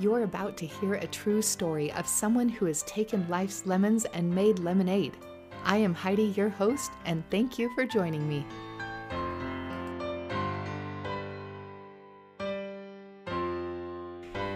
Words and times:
You're 0.00 0.22
about 0.22 0.56
to 0.58 0.66
hear 0.66 0.94
a 0.94 1.08
true 1.08 1.42
story 1.42 1.90
of 1.90 2.06
someone 2.06 2.48
who 2.48 2.66
has 2.66 2.84
taken 2.84 3.28
life's 3.28 3.66
lemons 3.66 4.04
and 4.04 4.32
made 4.32 4.60
lemonade. 4.60 5.16
I 5.64 5.78
am 5.78 5.92
Heidi, 5.92 6.34
your 6.36 6.50
host, 6.50 6.92
and 7.04 7.24
thank 7.30 7.58
you 7.58 7.68
for 7.74 7.84
joining 7.84 8.28
me. 8.28 8.46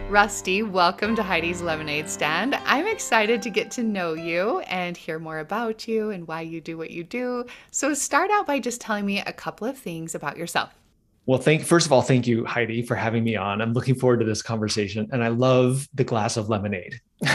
Rusty, 0.09 0.63
welcome 0.63 1.17
to 1.17 1.25
Heidi's 1.25 1.61
Lemonade 1.61 2.09
Stand. 2.09 2.55
I'm 2.65 2.87
excited 2.87 3.43
to 3.43 3.51
get 3.51 3.73
to 3.73 3.83
know 3.83 4.13
you 4.13 4.61
and 4.61 4.97
hear 4.97 5.19
more 5.19 5.41
about 5.41 5.89
you 5.89 6.11
and 6.11 6.29
why 6.29 6.43
you 6.43 6.61
do 6.61 6.79
what 6.79 6.93
you 6.93 7.03
do. 7.03 7.47
So, 7.73 7.95
start 7.95 8.31
out 8.31 8.47
by 8.47 8.61
just 8.61 8.81
telling 8.81 9.07
me 9.07 9.19
a 9.21 9.33
couple 9.33 9.67
of 9.67 9.77
things 9.77 10.15
about 10.15 10.37
yourself. 10.37 10.82
Well, 11.25 11.39
thank 11.39 11.63
first 11.63 11.87
of 11.87 11.93
all, 11.93 12.03
thank 12.03 12.27
you, 12.27 12.45
Heidi, 12.45 12.83
for 12.83 12.97
having 12.97 13.23
me 13.23 13.37
on. 13.37 13.61
I'm 13.61 13.73
looking 13.73 13.95
forward 13.95 14.21
to 14.21 14.27
this 14.27 14.43
conversation, 14.43 15.09
and 15.13 15.23
I 15.23 15.29
love 15.29 15.89
the 15.95 16.03
glass 16.03 16.37
of 16.37 16.49
lemonade. 16.49 17.01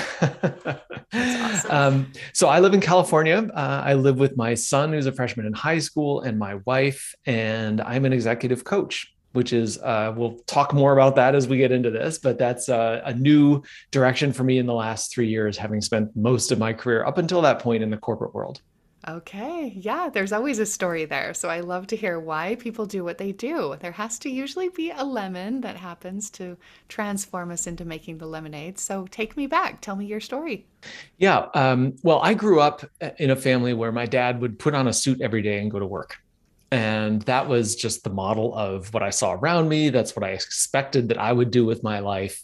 awesome. 1.14 1.72
um, 1.72 2.12
so 2.34 2.50
I 2.50 2.60
live 2.60 2.74
in 2.74 2.82
California. 2.82 3.50
Uh, 3.54 3.82
I 3.86 3.94
live 3.94 4.20
with 4.20 4.36
my 4.36 4.56
son, 4.56 4.92
who's 4.92 5.06
a 5.06 5.14
freshman 5.14 5.46
in 5.46 5.54
high 5.54 5.80
school, 5.80 6.22
and 6.22 6.38
my 6.38 6.56
wife, 6.66 7.16
and 7.26 7.80
I'm 7.80 8.04
an 8.04 8.14
executive 8.14 8.64
coach 8.64 9.14
which 9.34 9.54
is 9.54 9.78
uh, 9.80 10.12
we'll 10.16 10.40
talk 10.48 10.74
more 10.74 10.94
about 10.94 11.16
that 11.16 11.36
as 11.36 11.48
we 11.48 11.58
get 11.58 11.72
into 11.72 11.92
this 11.92 12.18
but 12.18 12.40
that's 12.40 12.70
uh, 12.70 13.02
a 13.06 13.14
new 13.14 13.62
direction 13.92 14.34
for 14.34 14.44
me 14.44 14.58
in 14.58 14.66
the 14.66 14.74
last 14.74 15.14
three 15.14 15.28
years 15.28 15.58
having 15.58 15.80
spent 15.80 16.10
most 16.16 16.52
of 16.52 16.58
my 16.58 16.74
career 16.74 17.06
up 17.06 17.20
until 17.20 17.42
that 17.42 17.60
point 17.60 17.84
in 17.84 17.92
the 17.92 17.98
corporate 17.98 18.34
world 18.34 18.62
Okay. 19.08 19.72
Yeah, 19.74 20.10
there's 20.10 20.34
always 20.34 20.60
a 20.60 20.66
story 20.66 21.06
there. 21.06 21.34
So 21.34 21.48
I 21.48 21.62
love 21.62 21.88
to 21.88 21.96
hear 21.96 22.20
why 22.20 22.56
people 22.56 22.86
do 22.86 23.06
what 23.06 23.18
they 23.18 23.32
do. 23.32 23.78
There 23.80 23.94
has 23.94 24.20
to 24.20 24.30
usually 24.30 24.68
be 24.68 24.92
a 24.92 25.04
lemon 25.04 25.62
that 25.62 25.78
happens 25.78 26.30
to 26.32 26.58
transform 26.90 27.52
us 27.52 27.68
into 27.68 27.86
making 27.86 28.18
the 28.18 28.26
lemonade. 28.26 28.78
So 28.78 29.08
take 29.10 29.38
me 29.38 29.48
back. 29.48 29.80
Tell 29.80 29.96
me 29.96 30.06
your 30.06 30.20
story. 30.20 30.66
Yeah. 31.20 31.48
Um, 31.54 31.96
well, 32.04 32.20
I 32.22 32.34
grew 32.34 32.60
up 32.60 32.84
uh, 33.02 33.12
in 33.18 33.32
a 33.32 33.36
family 33.38 33.74
where 33.74 33.94
my 33.94 34.06
dad 34.06 34.42
would 34.42 34.60
put 34.60 34.74
on 34.74 34.90
a 34.90 34.94
suit 34.94 35.22
every 35.22 35.42
day 35.42 35.60
and 35.60 35.72
go 35.72 35.80
to 35.80 35.86
work. 35.86 36.18
And 36.70 37.22
that 37.22 37.48
was 37.48 37.78
just 37.78 38.04
the 38.04 38.10
model 38.10 38.54
of 38.56 38.94
what 38.94 39.04
I 39.04 39.12
saw 39.12 39.32
around 39.32 39.70
me. 39.70 39.90
That's 39.90 40.18
what 40.18 40.26
I 40.26 40.32
expected 40.32 41.08
that 41.10 41.18
I 41.18 41.32
would 41.32 41.52
do 41.52 41.66
with 41.66 41.82
my 41.82 42.00
life. 42.00 42.44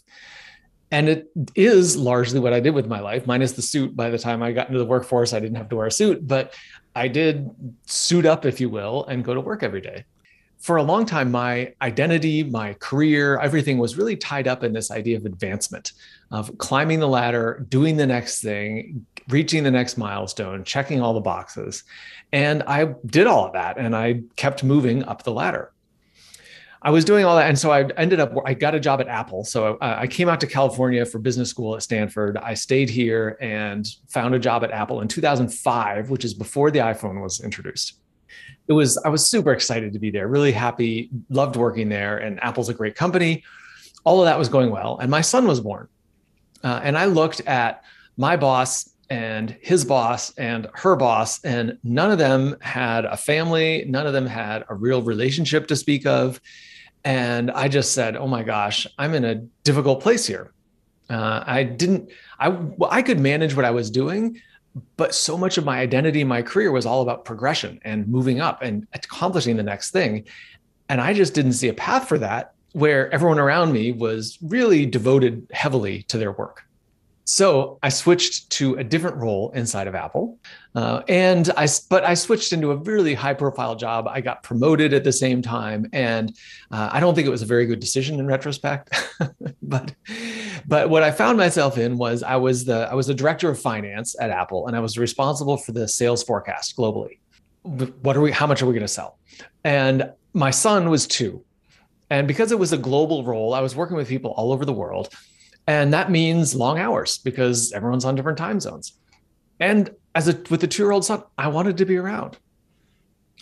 And 0.94 1.08
it 1.08 1.28
is 1.56 1.96
largely 1.96 2.38
what 2.38 2.52
I 2.52 2.60
did 2.60 2.72
with 2.72 2.86
my 2.86 3.00
life, 3.00 3.26
minus 3.26 3.50
the 3.50 3.62
suit. 3.62 3.96
By 3.96 4.10
the 4.10 4.18
time 4.18 4.44
I 4.44 4.52
got 4.52 4.68
into 4.68 4.78
the 4.78 4.84
workforce, 4.84 5.32
I 5.32 5.40
didn't 5.40 5.56
have 5.56 5.68
to 5.70 5.76
wear 5.76 5.88
a 5.88 5.90
suit, 5.90 6.24
but 6.28 6.54
I 6.94 7.08
did 7.08 7.50
suit 7.84 8.24
up, 8.24 8.46
if 8.46 8.60
you 8.60 8.70
will, 8.70 9.04
and 9.06 9.24
go 9.24 9.34
to 9.34 9.40
work 9.40 9.64
every 9.64 9.80
day. 9.80 10.04
For 10.58 10.76
a 10.76 10.84
long 10.84 11.04
time, 11.04 11.32
my 11.32 11.74
identity, 11.82 12.44
my 12.44 12.74
career, 12.74 13.40
everything 13.40 13.78
was 13.78 13.98
really 13.98 14.14
tied 14.14 14.46
up 14.46 14.62
in 14.62 14.72
this 14.72 14.92
idea 14.92 15.16
of 15.16 15.26
advancement, 15.26 15.94
of 16.30 16.56
climbing 16.58 17.00
the 17.00 17.08
ladder, 17.08 17.66
doing 17.68 17.96
the 17.96 18.06
next 18.06 18.40
thing, 18.40 19.04
reaching 19.28 19.64
the 19.64 19.72
next 19.72 19.98
milestone, 19.98 20.62
checking 20.62 21.00
all 21.00 21.12
the 21.12 21.20
boxes. 21.20 21.82
And 22.32 22.62
I 22.68 22.94
did 23.06 23.26
all 23.26 23.46
of 23.46 23.52
that 23.54 23.78
and 23.78 23.96
I 23.96 24.22
kept 24.36 24.62
moving 24.62 25.02
up 25.06 25.24
the 25.24 25.32
ladder. 25.32 25.72
I 26.84 26.90
was 26.90 27.04
doing 27.04 27.24
all 27.24 27.34
that. 27.36 27.48
And 27.48 27.58
so 27.58 27.72
I 27.72 27.88
ended 27.96 28.20
up, 28.20 28.34
I 28.44 28.52
got 28.52 28.74
a 28.74 28.80
job 28.80 29.00
at 29.00 29.08
Apple. 29.08 29.42
So 29.42 29.76
uh, 29.76 29.96
I 30.00 30.06
came 30.06 30.28
out 30.28 30.38
to 30.40 30.46
California 30.46 31.06
for 31.06 31.18
business 31.18 31.48
school 31.48 31.74
at 31.74 31.82
Stanford. 31.82 32.36
I 32.36 32.52
stayed 32.52 32.90
here 32.90 33.38
and 33.40 33.88
found 34.10 34.34
a 34.34 34.38
job 34.38 34.62
at 34.64 34.70
Apple 34.70 35.00
in 35.00 35.08
2005, 35.08 36.10
which 36.10 36.26
is 36.26 36.34
before 36.34 36.70
the 36.70 36.80
iPhone 36.80 37.22
was 37.22 37.40
introduced. 37.40 37.94
It 38.68 38.74
was, 38.74 38.98
I 38.98 39.08
was 39.08 39.26
super 39.26 39.52
excited 39.52 39.94
to 39.94 39.98
be 39.98 40.10
there, 40.10 40.28
really 40.28 40.52
happy, 40.52 41.08
loved 41.30 41.56
working 41.56 41.88
there. 41.88 42.18
And 42.18 42.42
Apple's 42.44 42.68
a 42.68 42.74
great 42.74 42.96
company. 42.96 43.44
All 44.04 44.20
of 44.20 44.26
that 44.26 44.38
was 44.38 44.50
going 44.50 44.70
well. 44.70 44.98
And 44.98 45.10
my 45.10 45.22
son 45.22 45.46
was 45.46 45.60
born. 45.60 45.88
Uh, 46.62 46.80
and 46.82 46.98
I 46.98 47.06
looked 47.06 47.40
at 47.40 47.82
my 48.18 48.36
boss 48.36 48.90
and 49.08 49.56
his 49.62 49.84
boss 49.86 50.34
and 50.36 50.66
her 50.74 50.96
boss, 50.96 51.42
and 51.44 51.78
none 51.82 52.10
of 52.10 52.18
them 52.18 52.56
had 52.60 53.04
a 53.04 53.16
family. 53.16 53.84
None 53.86 54.06
of 54.06 54.12
them 54.12 54.26
had 54.26 54.64
a 54.68 54.74
real 54.74 55.02
relationship 55.02 55.66
to 55.68 55.76
speak 55.76 56.06
of. 56.06 56.40
And 57.04 57.50
I 57.50 57.68
just 57.68 57.92
said, 57.92 58.16
"Oh 58.16 58.26
my 58.26 58.42
gosh, 58.42 58.86
I'm 58.98 59.14
in 59.14 59.24
a 59.24 59.36
difficult 59.62 60.00
place 60.00 60.26
here." 60.26 60.52
Uh, 61.10 61.44
I 61.46 61.62
didn't. 61.62 62.10
I 62.38 62.48
well, 62.48 62.90
I 62.90 63.02
could 63.02 63.20
manage 63.20 63.54
what 63.54 63.64
I 63.64 63.70
was 63.70 63.90
doing, 63.90 64.40
but 64.96 65.14
so 65.14 65.36
much 65.36 65.58
of 65.58 65.64
my 65.64 65.78
identity, 65.78 66.22
in 66.22 66.28
my 66.28 66.42
career 66.42 66.72
was 66.72 66.86
all 66.86 67.02
about 67.02 67.24
progression 67.24 67.80
and 67.84 68.08
moving 68.08 68.40
up 68.40 68.62
and 68.62 68.86
accomplishing 68.94 69.56
the 69.56 69.62
next 69.62 69.90
thing. 69.90 70.24
And 70.88 71.00
I 71.00 71.12
just 71.12 71.34
didn't 71.34 71.54
see 71.54 71.68
a 71.68 71.74
path 71.74 72.08
for 72.08 72.18
that 72.18 72.54
where 72.72 73.10
everyone 73.12 73.38
around 73.38 73.72
me 73.72 73.92
was 73.92 74.38
really 74.42 74.84
devoted 74.84 75.46
heavily 75.52 76.02
to 76.04 76.18
their 76.18 76.32
work. 76.32 76.64
So 77.26 77.78
I 77.82 77.88
switched 77.88 78.50
to 78.50 78.74
a 78.74 78.84
different 78.84 79.16
role 79.16 79.50
inside 79.54 79.86
of 79.86 79.94
Apple, 79.94 80.38
uh, 80.74 81.02
and 81.08 81.50
I 81.56 81.66
but 81.88 82.04
I 82.04 82.12
switched 82.12 82.52
into 82.52 82.70
a 82.70 82.76
really 82.76 83.14
high 83.14 83.32
profile 83.32 83.76
job. 83.76 84.06
I 84.06 84.20
got 84.20 84.42
promoted 84.42 84.92
at 84.92 85.04
the 85.04 85.12
same 85.12 85.40
time, 85.40 85.88
and 85.94 86.36
uh, 86.70 86.90
I 86.92 87.00
don't 87.00 87.14
think 87.14 87.26
it 87.26 87.30
was 87.30 87.40
a 87.40 87.46
very 87.46 87.64
good 87.64 87.80
decision 87.80 88.20
in 88.20 88.26
retrospect. 88.26 88.94
but 89.62 89.94
but 90.66 90.90
what 90.90 91.02
I 91.02 91.10
found 91.10 91.38
myself 91.38 91.78
in 91.78 91.96
was 91.96 92.22
I 92.22 92.36
was 92.36 92.66
the 92.66 92.88
I 92.90 92.94
was 92.94 93.06
the 93.06 93.14
director 93.14 93.48
of 93.48 93.58
finance 93.58 94.14
at 94.20 94.28
Apple, 94.28 94.66
and 94.66 94.76
I 94.76 94.80
was 94.80 94.98
responsible 94.98 95.56
for 95.56 95.72
the 95.72 95.88
sales 95.88 96.22
forecast 96.22 96.76
globally. 96.76 97.20
What 97.62 98.18
are 98.18 98.20
we? 98.20 98.32
How 98.32 98.46
much 98.46 98.60
are 98.60 98.66
we 98.66 98.74
going 98.74 98.82
to 98.82 98.88
sell? 98.88 99.18
And 99.64 100.12
my 100.34 100.50
son 100.50 100.90
was 100.90 101.06
two, 101.06 101.42
and 102.10 102.28
because 102.28 102.52
it 102.52 102.58
was 102.58 102.74
a 102.74 102.78
global 102.78 103.24
role, 103.24 103.54
I 103.54 103.60
was 103.60 103.74
working 103.74 103.96
with 103.96 104.08
people 104.08 104.32
all 104.32 104.52
over 104.52 104.66
the 104.66 104.74
world 104.74 105.08
and 105.66 105.92
that 105.92 106.10
means 106.10 106.54
long 106.54 106.78
hours 106.78 107.18
because 107.18 107.72
everyone's 107.72 108.04
on 108.04 108.14
different 108.14 108.38
time 108.38 108.60
zones. 108.60 108.94
And 109.60 109.90
as 110.14 110.28
a 110.28 110.40
with 110.50 110.62
a 110.62 110.66
two-year-old 110.66 111.04
son, 111.04 111.22
I 111.38 111.48
wanted 111.48 111.76
to 111.78 111.84
be 111.84 111.96
around. 111.96 112.38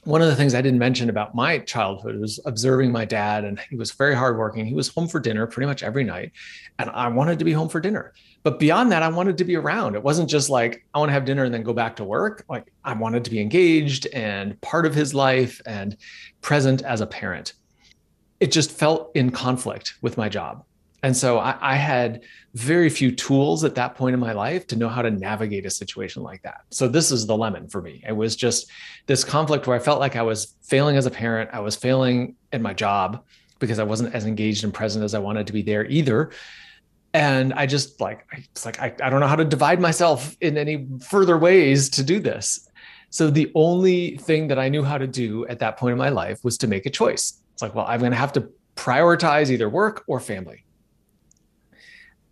One 0.05 0.21
of 0.21 0.27
the 0.27 0.35
things 0.35 0.55
I 0.55 0.63
didn't 0.63 0.81
mention 0.81 1.11
about 1.11 1.35
my 1.35 1.59
childhood 1.59 2.19
was 2.19 2.41
observing 2.45 2.91
my 2.91 3.05
dad, 3.05 3.45
and 3.45 3.61
he 3.71 3.77
was 3.77 3.93
very 3.93 4.17
hardworking. 4.17 4.67
He 4.67 4.75
was 4.75 4.89
home 4.89 5.07
for 5.07 5.21
dinner 5.21 5.47
pretty 5.47 5.69
much 5.69 5.85
every 5.85 6.03
night, 6.03 6.33
and 6.81 6.91
I 6.91 7.07
wanted 7.07 7.39
to 7.39 7.45
be 7.45 7.53
home 7.53 7.69
for 7.69 7.79
dinner. 7.79 8.13
But 8.43 8.59
beyond 8.59 8.91
that, 8.91 9.05
I 9.05 9.09
wanted 9.09 9.39
to 9.39 9.45
be 9.45 9.55
around. 9.55 9.95
It 9.95 10.03
wasn't 10.03 10.29
just 10.29 10.51
like 10.51 10.85
I 10.93 10.99
want 10.99 11.11
to 11.11 11.13
have 11.13 11.25
dinner 11.25 11.45
and 11.45 11.55
then 11.55 11.63
go 11.63 11.73
back 11.73 11.95
to 11.97 12.05
work. 12.05 12.45
Like 12.49 12.73
I 12.85 12.95
wanted 12.95 13.25
to 13.25 13.31
be 13.31 13.41
engaged 13.41 14.09
and 14.13 14.61
part 14.61 14.87
of 14.87 14.95
his 14.95 15.15
life 15.15 15.61
and 15.67 15.97
present 16.41 16.83
as 16.83 17.01
a 17.01 17.07
parent. 17.07 17.53
It 18.41 18.51
just 18.51 18.73
felt 18.73 19.13
in 19.15 19.31
conflict 19.31 19.95
with 20.03 20.17
my 20.17 20.29
job. 20.29 20.65
And 21.03 21.17
so 21.17 21.39
I, 21.39 21.57
I, 21.61 21.75
had 21.75 22.23
very 22.55 22.89
few 22.89 23.11
tools 23.11 23.65
at 23.65 23.75
that 23.75 23.97
point 23.97 24.15
in 24.15 24.21
my 24.21 24.33
life 24.33 24.67
to 24.69 24.77
know 24.77 24.89
how 24.89 25.03
to 25.03 25.11
navigate 25.11 25.67
a 25.67 25.71
situation 25.71 26.23
like 26.23 26.43
that. 26.43 26.63
So 26.71 26.87
this 26.87 27.11
is 27.11 27.27
the 27.27 27.37
lemon 27.37 27.69
for 27.69 27.83
me. 27.83 28.05
It 28.07 28.13
was 28.13 28.37
just 28.37 28.71
this 29.07 29.25
conflict 29.25 29.67
where 29.67 29.77
I 29.77 29.81
felt 29.81 29.99
like 29.99 30.15
I 30.15 30.23
was 30.23 30.55
failing 30.63 30.97
as 30.97 31.07
a 31.07 31.11
parent, 31.11 31.51
I 31.53 31.61
was 31.61 31.75
failing 31.75 32.37
at 32.53 32.61
my 32.61 32.73
job 32.73 33.25
because 33.59 33.79
I 33.79 33.85
wasn't 33.85 34.15
as 34.15 34.27
engaged 34.27 34.65
and 34.65 34.73
present 34.73 35.05
as 35.05 35.15
I 35.15 35.19
wanted 35.19 35.47
to 35.49 35.53
be 35.53 35.63
there 35.63 35.85
either. 35.87 36.31
And 37.15 37.53
I 37.55 37.67
just 37.67 38.01
like 38.01 38.25
it's 38.33 38.65
like 38.65 38.81
I, 38.81 38.95
I 39.03 39.11
don't 39.11 39.21
know 39.21 39.27
how 39.27 39.37
to 39.37 39.45
divide 39.45 39.81
myself 39.81 40.37
in 40.41 40.57
any 40.57 40.87
further 41.09 41.37
ways 41.37 41.91
to 41.91 42.03
do 42.03 42.21
this. 42.21 42.69
So 43.11 43.29
the 43.29 43.53
only 43.55 44.17
thing 44.17 44.49
that 44.49 44.59
I 44.59 44.69
knew 44.69 44.83
how 44.83 44.99
to 44.99 45.07
do 45.07 45.47
at 45.49 45.59
that 45.59 45.77
point 45.77 45.93
in 45.93 45.99
my 45.99 46.09
life 46.09 46.43
was 46.43 46.57
to 46.59 46.67
make 46.67 46.87
a 46.87 46.91
choice. 46.91 47.43
It's 47.53 47.61
like, 47.61 47.75
well, 47.75 47.85
I'm 47.87 48.01
going 48.01 48.13
to 48.13 48.17
have 48.17 48.33
to 48.35 48.49
prioritize 48.77 49.51
either 49.51 49.69
work 49.69 50.03
or 50.07 50.19
family 50.19 50.65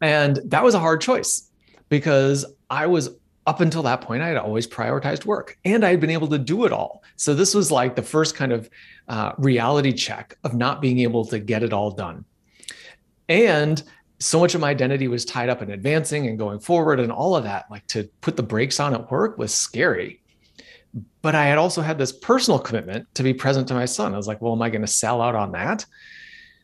and 0.01 0.41
that 0.47 0.63
was 0.63 0.75
a 0.75 0.79
hard 0.79 1.01
choice 1.01 1.51
because 1.89 2.45
I 2.69 2.87
was 2.87 3.11
up 3.47 3.61
until 3.61 3.83
that 3.83 4.01
point, 4.03 4.23
I 4.23 4.29
had 4.29 4.37
always 4.37 4.67
prioritized 4.67 5.25
work 5.25 5.59
and 5.65 5.85
I 5.85 5.91
had 5.91 6.01
been 6.01 6.11
able 6.11 6.29
to 6.29 6.39
do 6.39 6.65
it 6.65 6.73
all. 6.73 7.03
So 7.17 7.35
this 7.35 7.55
was 7.55 7.73
like 7.73 7.97
the 7.97 8.03
first 8.03 8.35
kind 8.35 8.53
of 8.53 8.71
uh, 9.09 9.33
reality 9.39 9.93
check 9.93 10.37
of 10.45 10.55
not 10.55 10.81
being 10.81 11.01
able 11.01 11.25
to 11.27 11.39
get 11.39 11.63
it 11.63 11.73
all 11.73 11.91
done. 11.91 12.25
And 13.29 13.83
so 14.19 14.39
much 14.39 14.55
of 14.55 14.61
my 14.61 14.71
identity 14.71 15.09
was 15.09 15.25
tied 15.25 15.49
up 15.49 15.63
in 15.63 15.71
advancing 15.71 16.27
and 16.27 16.39
going 16.39 16.61
forward 16.61 17.01
and 17.01 17.11
all 17.11 17.35
of 17.35 17.45
that. 17.45 17.65
Like 17.71 17.87
to 17.89 18.05
put 18.21 18.37
the 18.37 18.43
brakes 18.43 18.79
on 18.79 18.95
at 18.95 19.11
work 19.11 19.39
was 19.39 19.55
scary. 19.55 20.23
But 21.23 21.35
I 21.35 21.47
had 21.47 21.59
also 21.59 21.81
had 21.83 21.99
this 21.99 22.13
personal 22.13 22.59
commitment 22.59 23.13
to 23.15 23.23
be 23.23 23.33
present 23.33 23.69
to 23.69 23.75
my 23.75 23.85
son. 23.85 24.13
I 24.13 24.17
was 24.17 24.27
like, 24.27 24.43
well, 24.43 24.53
am 24.53 24.63
I 24.63 24.71
going 24.71 24.81
to 24.83 24.87
sell 24.87 25.23
out 25.23 25.35
on 25.35 25.53
that? 25.53 25.87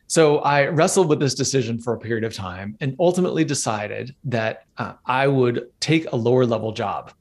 So 0.07 0.39
I 0.39 0.67
wrestled 0.67 1.09
with 1.09 1.19
this 1.19 1.35
decision 1.35 1.79
for 1.79 1.93
a 1.93 1.99
period 1.99 2.23
of 2.23 2.33
time 2.33 2.77
and 2.79 2.95
ultimately 2.99 3.43
decided 3.43 4.15
that 4.25 4.63
uh, 4.77 4.93
I 5.05 5.27
would 5.27 5.69
take 5.81 6.11
a 6.11 6.15
lower 6.15 6.45
level 6.45 6.71
job. 6.71 7.11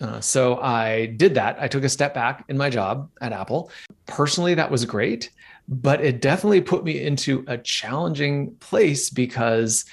Uh, 0.00 0.20
so 0.20 0.58
I 0.60 1.06
did 1.16 1.34
that. 1.34 1.56
I 1.60 1.68
took 1.68 1.84
a 1.84 1.88
step 1.88 2.14
back 2.14 2.44
in 2.48 2.56
my 2.56 2.70
job 2.70 3.08
at 3.20 3.32
Apple. 3.32 3.70
Personally, 4.06 4.54
that 4.54 4.70
was 4.70 4.84
great, 4.84 5.30
but 5.68 6.00
it 6.00 6.20
definitely 6.20 6.62
put 6.62 6.84
me 6.84 7.02
into 7.02 7.44
a 7.46 7.58
challenging 7.58 8.54
place 8.56 9.10
because 9.10 9.84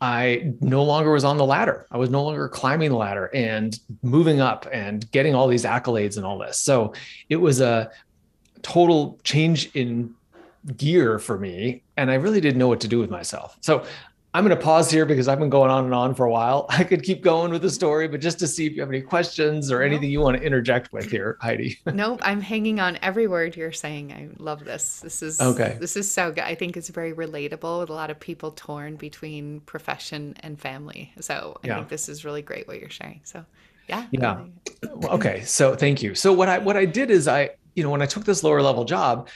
I 0.00 0.52
no 0.60 0.82
longer 0.82 1.12
was 1.12 1.24
on 1.24 1.38
the 1.38 1.46
ladder. 1.46 1.86
I 1.90 1.96
was 1.96 2.10
no 2.10 2.22
longer 2.22 2.48
climbing 2.48 2.90
the 2.90 2.96
ladder 2.96 3.30
and 3.32 3.78
moving 4.02 4.40
up 4.40 4.66
and 4.70 5.10
getting 5.10 5.34
all 5.34 5.48
these 5.48 5.64
accolades 5.64 6.18
and 6.18 6.26
all 6.26 6.38
this. 6.38 6.58
So 6.58 6.92
it 7.30 7.36
was 7.36 7.60
a 7.62 7.90
total 8.60 9.18
change 9.24 9.70
in 9.74 10.14
gear 10.76 11.18
for 11.18 11.38
me 11.38 11.82
and 11.96 12.10
i 12.10 12.14
really 12.14 12.40
didn't 12.40 12.58
know 12.58 12.68
what 12.68 12.80
to 12.80 12.88
do 12.88 12.98
with 12.98 13.10
myself 13.10 13.56
so 13.60 13.84
I'm 14.36 14.44
going 14.44 14.54
to 14.54 14.62
pause 14.62 14.90
here 14.90 15.06
because 15.06 15.28
I've 15.28 15.38
been 15.38 15.48
going 15.48 15.70
on 15.70 15.86
and 15.86 15.94
on 15.94 16.14
for 16.14 16.26
a 16.26 16.30
while. 16.30 16.66
I 16.68 16.84
could 16.84 17.02
keep 17.02 17.22
going 17.22 17.50
with 17.50 17.62
the 17.62 17.70
story, 17.70 18.06
but 18.06 18.20
just 18.20 18.38
to 18.40 18.46
see 18.46 18.66
if 18.66 18.74
you 18.74 18.82
have 18.82 18.90
any 18.90 19.00
questions 19.00 19.72
or 19.72 19.80
anything 19.80 20.10
you 20.10 20.20
want 20.20 20.36
to 20.36 20.42
interject 20.42 20.92
with 20.92 21.10
here, 21.10 21.38
Heidi. 21.40 21.78
nope, 21.86 22.20
I'm 22.22 22.42
hanging 22.42 22.78
on 22.78 22.98
every 23.00 23.28
word 23.28 23.56
you're 23.56 23.72
saying. 23.72 24.12
I 24.12 24.28
love 24.38 24.62
this. 24.62 25.00
This 25.00 25.22
is 25.22 25.40
okay. 25.40 25.78
This 25.80 25.96
is 25.96 26.10
so 26.10 26.32
good. 26.32 26.44
I 26.44 26.54
think 26.54 26.76
it's 26.76 26.90
very 26.90 27.14
relatable 27.14 27.80
with 27.80 27.88
a 27.88 27.94
lot 27.94 28.10
of 28.10 28.20
people 28.20 28.50
torn 28.50 28.96
between 28.96 29.60
profession 29.60 30.34
and 30.40 30.60
family. 30.60 31.14
So 31.18 31.58
I 31.64 31.68
yeah. 31.68 31.76
think 31.76 31.88
this 31.88 32.10
is 32.10 32.22
really 32.22 32.42
great 32.42 32.68
what 32.68 32.78
you're 32.78 32.90
sharing. 32.90 33.22
So 33.24 33.42
yeah. 33.88 34.06
Yeah. 34.10 34.44
okay. 35.04 35.44
So 35.44 35.74
thank 35.74 36.02
you. 36.02 36.14
So 36.14 36.34
what 36.34 36.50
I 36.50 36.58
what 36.58 36.76
I 36.76 36.84
did 36.84 37.10
is 37.10 37.26
I, 37.26 37.52
you 37.74 37.82
know, 37.82 37.88
when 37.88 38.02
I 38.02 38.06
took 38.06 38.26
this 38.26 38.44
lower 38.44 38.60
level 38.60 38.84
job, 38.84 39.30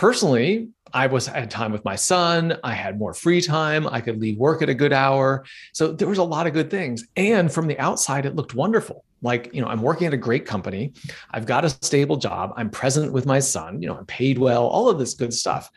personally, 0.00 0.66
I 0.94 1.08
was 1.08 1.26
had 1.26 1.50
time 1.50 1.72
with 1.72 1.84
my 1.84 1.94
son. 1.94 2.56
I 2.64 2.72
had 2.72 2.98
more 2.98 3.12
free 3.12 3.42
time. 3.42 3.86
I 3.86 4.00
could 4.00 4.18
leave 4.18 4.38
work 4.38 4.62
at 4.62 4.70
a 4.70 4.74
good 4.74 4.94
hour. 4.94 5.44
So 5.74 5.92
there 5.92 6.08
was 6.08 6.16
a 6.16 6.24
lot 6.24 6.46
of 6.46 6.54
good 6.54 6.70
things. 6.70 7.06
And 7.16 7.52
from 7.52 7.66
the 7.66 7.78
outside, 7.78 8.24
it 8.24 8.34
looked 8.34 8.54
wonderful. 8.54 9.04
Like, 9.20 9.50
you 9.52 9.60
know, 9.60 9.68
I'm 9.68 9.82
working 9.82 10.06
at 10.06 10.14
a 10.14 10.16
great 10.16 10.46
company. 10.46 10.94
I've 11.32 11.44
got 11.44 11.66
a 11.66 11.68
stable 11.68 12.16
job. 12.16 12.54
I'm 12.56 12.70
present 12.70 13.12
with 13.12 13.26
my 13.26 13.40
son. 13.40 13.82
You 13.82 13.88
know, 13.88 13.98
I'm 13.98 14.06
paid 14.06 14.38
well, 14.38 14.66
all 14.66 14.88
of 14.88 14.98
this 14.98 15.12
good 15.12 15.34
stuff. 15.34 15.70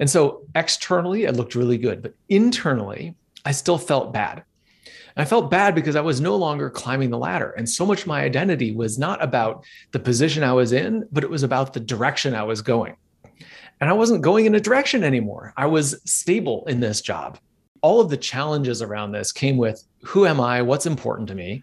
And 0.00 0.10
so 0.10 0.42
externally, 0.56 1.22
it 1.22 1.36
looked 1.36 1.54
really 1.54 1.78
good. 1.78 2.02
But 2.02 2.14
internally, 2.28 3.14
I 3.44 3.52
still 3.52 3.78
felt 3.78 4.12
bad. 4.12 4.42
I 5.16 5.24
felt 5.24 5.52
bad 5.52 5.76
because 5.76 5.94
I 5.94 6.00
was 6.00 6.20
no 6.20 6.34
longer 6.34 6.68
climbing 6.68 7.10
the 7.10 7.18
ladder. 7.18 7.50
And 7.52 7.68
so 7.68 7.86
much 7.86 8.08
my 8.08 8.22
identity 8.22 8.72
was 8.72 8.98
not 8.98 9.22
about 9.22 9.64
the 9.92 10.00
position 10.00 10.42
I 10.42 10.52
was 10.52 10.72
in, 10.72 11.06
but 11.12 11.22
it 11.22 11.30
was 11.30 11.44
about 11.44 11.74
the 11.74 11.80
direction 11.80 12.34
I 12.34 12.42
was 12.42 12.60
going 12.60 12.96
and 13.80 13.90
I 13.90 13.92
wasn't 13.92 14.22
going 14.22 14.46
in 14.46 14.54
a 14.54 14.60
direction 14.60 15.04
anymore. 15.04 15.52
I 15.56 15.66
was 15.66 16.00
stable 16.04 16.64
in 16.66 16.80
this 16.80 17.00
job. 17.00 17.38
All 17.80 18.00
of 18.00 18.10
the 18.10 18.16
challenges 18.16 18.82
around 18.82 19.12
this 19.12 19.32
came 19.32 19.56
with 19.56 19.84
who 20.02 20.26
am 20.26 20.40
I? 20.40 20.62
What's 20.62 20.86
important 20.86 21.28
to 21.28 21.34
me? 21.34 21.62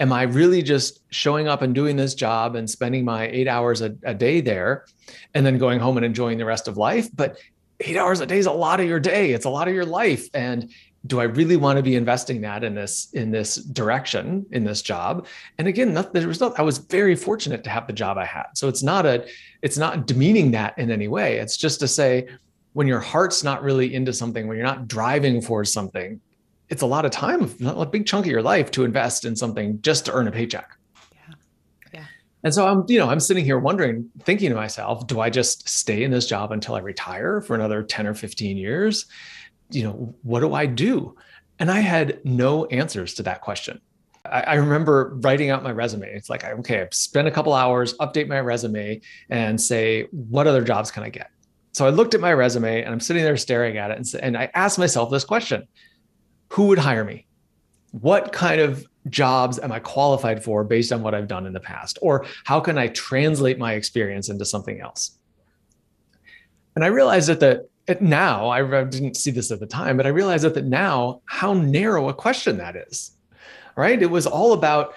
Am 0.00 0.12
I 0.12 0.22
really 0.22 0.62
just 0.62 1.00
showing 1.12 1.46
up 1.46 1.62
and 1.62 1.74
doing 1.74 1.96
this 1.96 2.14
job 2.14 2.56
and 2.56 2.68
spending 2.68 3.04
my 3.04 3.28
eight 3.28 3.46
hours 3.46 3.80
a, 3.80 3.94
a 4.02 4.14
day 4.14 4.40
there 4.40 4.86
and 5.34 5.46
then 5.46 5.58
going 5.58 5.78
home 5.78 5.96
and 5.96 6.04
enjoying 6.04 6.38
the 6.38 6.44
rest 6.44 6.66
of 6.66 6.76
life? 6.76 7.08
But 7.14 7.38
eight 7.80 7.96
hours 7.96 8.20
a 8.20 8.26
day 8.26 8.38
is 8.38 8.46
a 8.46 8.52
lot 8.52 8.80
of 8.80 8.86
your 8.86 9.00
day. 9.00 9.32
It's 9.32 9.44
a 9.44 9.50
lot 9.50 9.68
of 9.68 9.74
your 9.74 9.84
life. 9.84 10.28
And 10.34 10.72
do 11.06 11.20
I 11.20 11.24
really 11.24 11.56
want 11.56 11.76
to 11.76 11.82
be 11.82 11.96
investing 11.96 12.40
that 12.42 12.64
in 12.64 12.74
this 12.74 13.10
in 13.12 13.30
this 13.30 13.56
direction 13.56 14.46
in 14.52 14.64
this 14.64 14.80
job? 14.80 15.26
And 15.58 15.68
again, 15.68 15.92
not, 15.92 16.14
was 16.14 16.24
result. 16.24 16.58
I 16.58 16.62
was 16.62 16.78
very 16.78 17.14
fortunate 17.14 17.62
to 17.64 17.70
have 17.70 17.86
the 17.86 17.92
job 17.92 18.16
I 18.16 18.24
had. 18.24 18.46
So 18.54 18.68
it's 18.68 18.82
not 18.82 19.04
a 19.04 19.26
it's 19.64 19.78
not 19.78 20.06
demeaning 20.06 20.50
that 20.52 20.78
in 20.78 20.90
any 20.90 21.08
way. 21.08 21.38
It's 21.38 21.56
just 21.56 21.80
to 21.80 21.88
say 21.88 22.28
when 22.74 22.86
your 22.86 23.00
heart's 23.00 23.42
not 23.42 23.62
really 23.62 23.94
into 23.94 24.12
something, 24.12 24.46
when 24.46 24.56
you're 24.56 24.66
not 24.66 24.86
driving 24.86 25.40
for 25.40 25.64
something, 25.64 26.20
it's 26.68 26.82
a 26.82 26.86
lot 26.86 27.04
of 27.04 27.10
time, 27.10 27.50
a 27.66 27.86
big 27.86 28.06
chunk 28.06 28.26
of 28.26 28.30
your 28.30 28.42
life 28.42 28.70
to 28.72 28.84
invest 28.84 29.24
in 29.24 29.34
something 29.34 29.80
just 29.80 30.04
to 30.06 30.12
earn 30.12 30.28
a 30.28 30.32
paycheck. 30.32 30.76
Yeah. 31.12 31.34
Yeah. 31.92 32.04
And 32.42 32.54
so 32.54 32.66
I'm, 32.66 32.84
you 32.88 32.98
know, 32.98 33.08
I'm 33.08 33.20
sitting 33.20 33.44
here 33.44 33.58
wondering, 33.58 34.10
thinking 34.20 34.50
to 34.50 34.54
myself, 34.54 35.06
do 35.06 35.20
I 35.20 35.30
just 35.30 35.68
stay 35.68 36.04
in 36.04 36.10
this 36.10 36.26
job 36.26 36.52
until 36.52 36.74
I 36.74 36.80
retire 36.80 37.40
for 37.40 37.54
another 37.54 37.82
10 37.82 38.06
or 38.06 38.14
15 38.14 38.56
years? 38.56 39.06
you 39.70 39.82
know, 39.82 40.14
what 40.22 40.40
do 40.40 40.54
I 40.54 40.66
do? 40.66 41.16
And 41.58 41.70
I 41.70 41.80
had 41.80 42.20
no 42.24 42.66
answers 42.66 43.14
to 43.14 43.22
that 43.24 43.40
question. 43.40 43.80
I, 44.24 44.40
I 44.42 44.54
remember 44.54 45.16
writing 45.22 45.50
out 45.50 45.62
my 45.62 45.72
resume. 45.72 46.08
It's 46.08 46.30
like, 46.30 46.44
okay, 46.44 46.80
I've 46.80 46.94
spent 46.94 47.28
a 47.28 47.30
couple 47.30 47.52
hours, 47.52 47.94
update 47.98 48.28
my 48.28 48.40
resume 48.40 49.00
and 49.30 49.60
say, 49.60 50.06
what 50.10 50.46
other 50.46 50.62
jobs 50.62 50.90
can 50.90 51.02
I 51.02 51.08
get? 51.08 51.30
So 51.72 51.86
I 51.86 51.90
looked 51.90 52.14
at 52.14 52.20
my 52.20 52.32
resume 52.32 52.82
and 52.82 52.92
I'm 52.92 53.00
sitting 53.00 53.24
there 53.24 53.36
staring 53.36 53.78
at 53.78 53.90
it 53.90 53.98
and, 53.98 54.22
and 54.22 54.36
I 54.36 54.50
asked 54.54 54.78
myself 54.78 55.10
this 55.10 55.24
question 55.24 55.66
Who 56.50 56.68
would 56.68 56.78
hire 56.78 57.04
me? 57.04 57.26
What 57.90 58.32
kind 58.32 58.60
of 58.60 58.86
jobs 59.08 59.58
am 59.58 59.72
I 59.72 59.80
qualified 59.80 60.42
for 60.42 60.64
based 60.64 60.92
on 60.92 61.02
what 61.02 61.14
I've 61.14 61.28
done 61.28 61.46
in 61.46 61.52
the 61.52 61.60
past? 61.60 61.98
Or 62.00 62.26
how 62.44 62.60
can 62.60 62.78
I 62.78 62.88
translate 62.88 63.58
my 63.58 63.74
experience 63.74 64.28
into 64.28 64.44
something 64.44 64.80
else? 64.80 65.18
And 66.74 66.84
I 66.84 66.88
realized 66.88 67.28
that 67.28 67.40
the 67.40 67.66
now 68.00 68.48
I 68.48 68.62
didn't 68.84 69.16
see 69.16 69.30
this 69.30 69.50
at 69.50 69.60
the 69.60 69.66
time, 69.66 69.96
but 69.96 70.06
I 70.06 70.10
realized 70.10 70.44
that, 70.44 70.54
that 70.54 70.64
now 70.64 71.20
how 71.26 71.52
narrow 71.52 72.08
a 72.08 72.14
question 72.14 72.56
that 72.58 72.76
is, 72.76 73.13
right? 73.76 74.00
It 74.00 74.10
was 74.10 74.26
all 74.26 74.52
about 74.52 74.94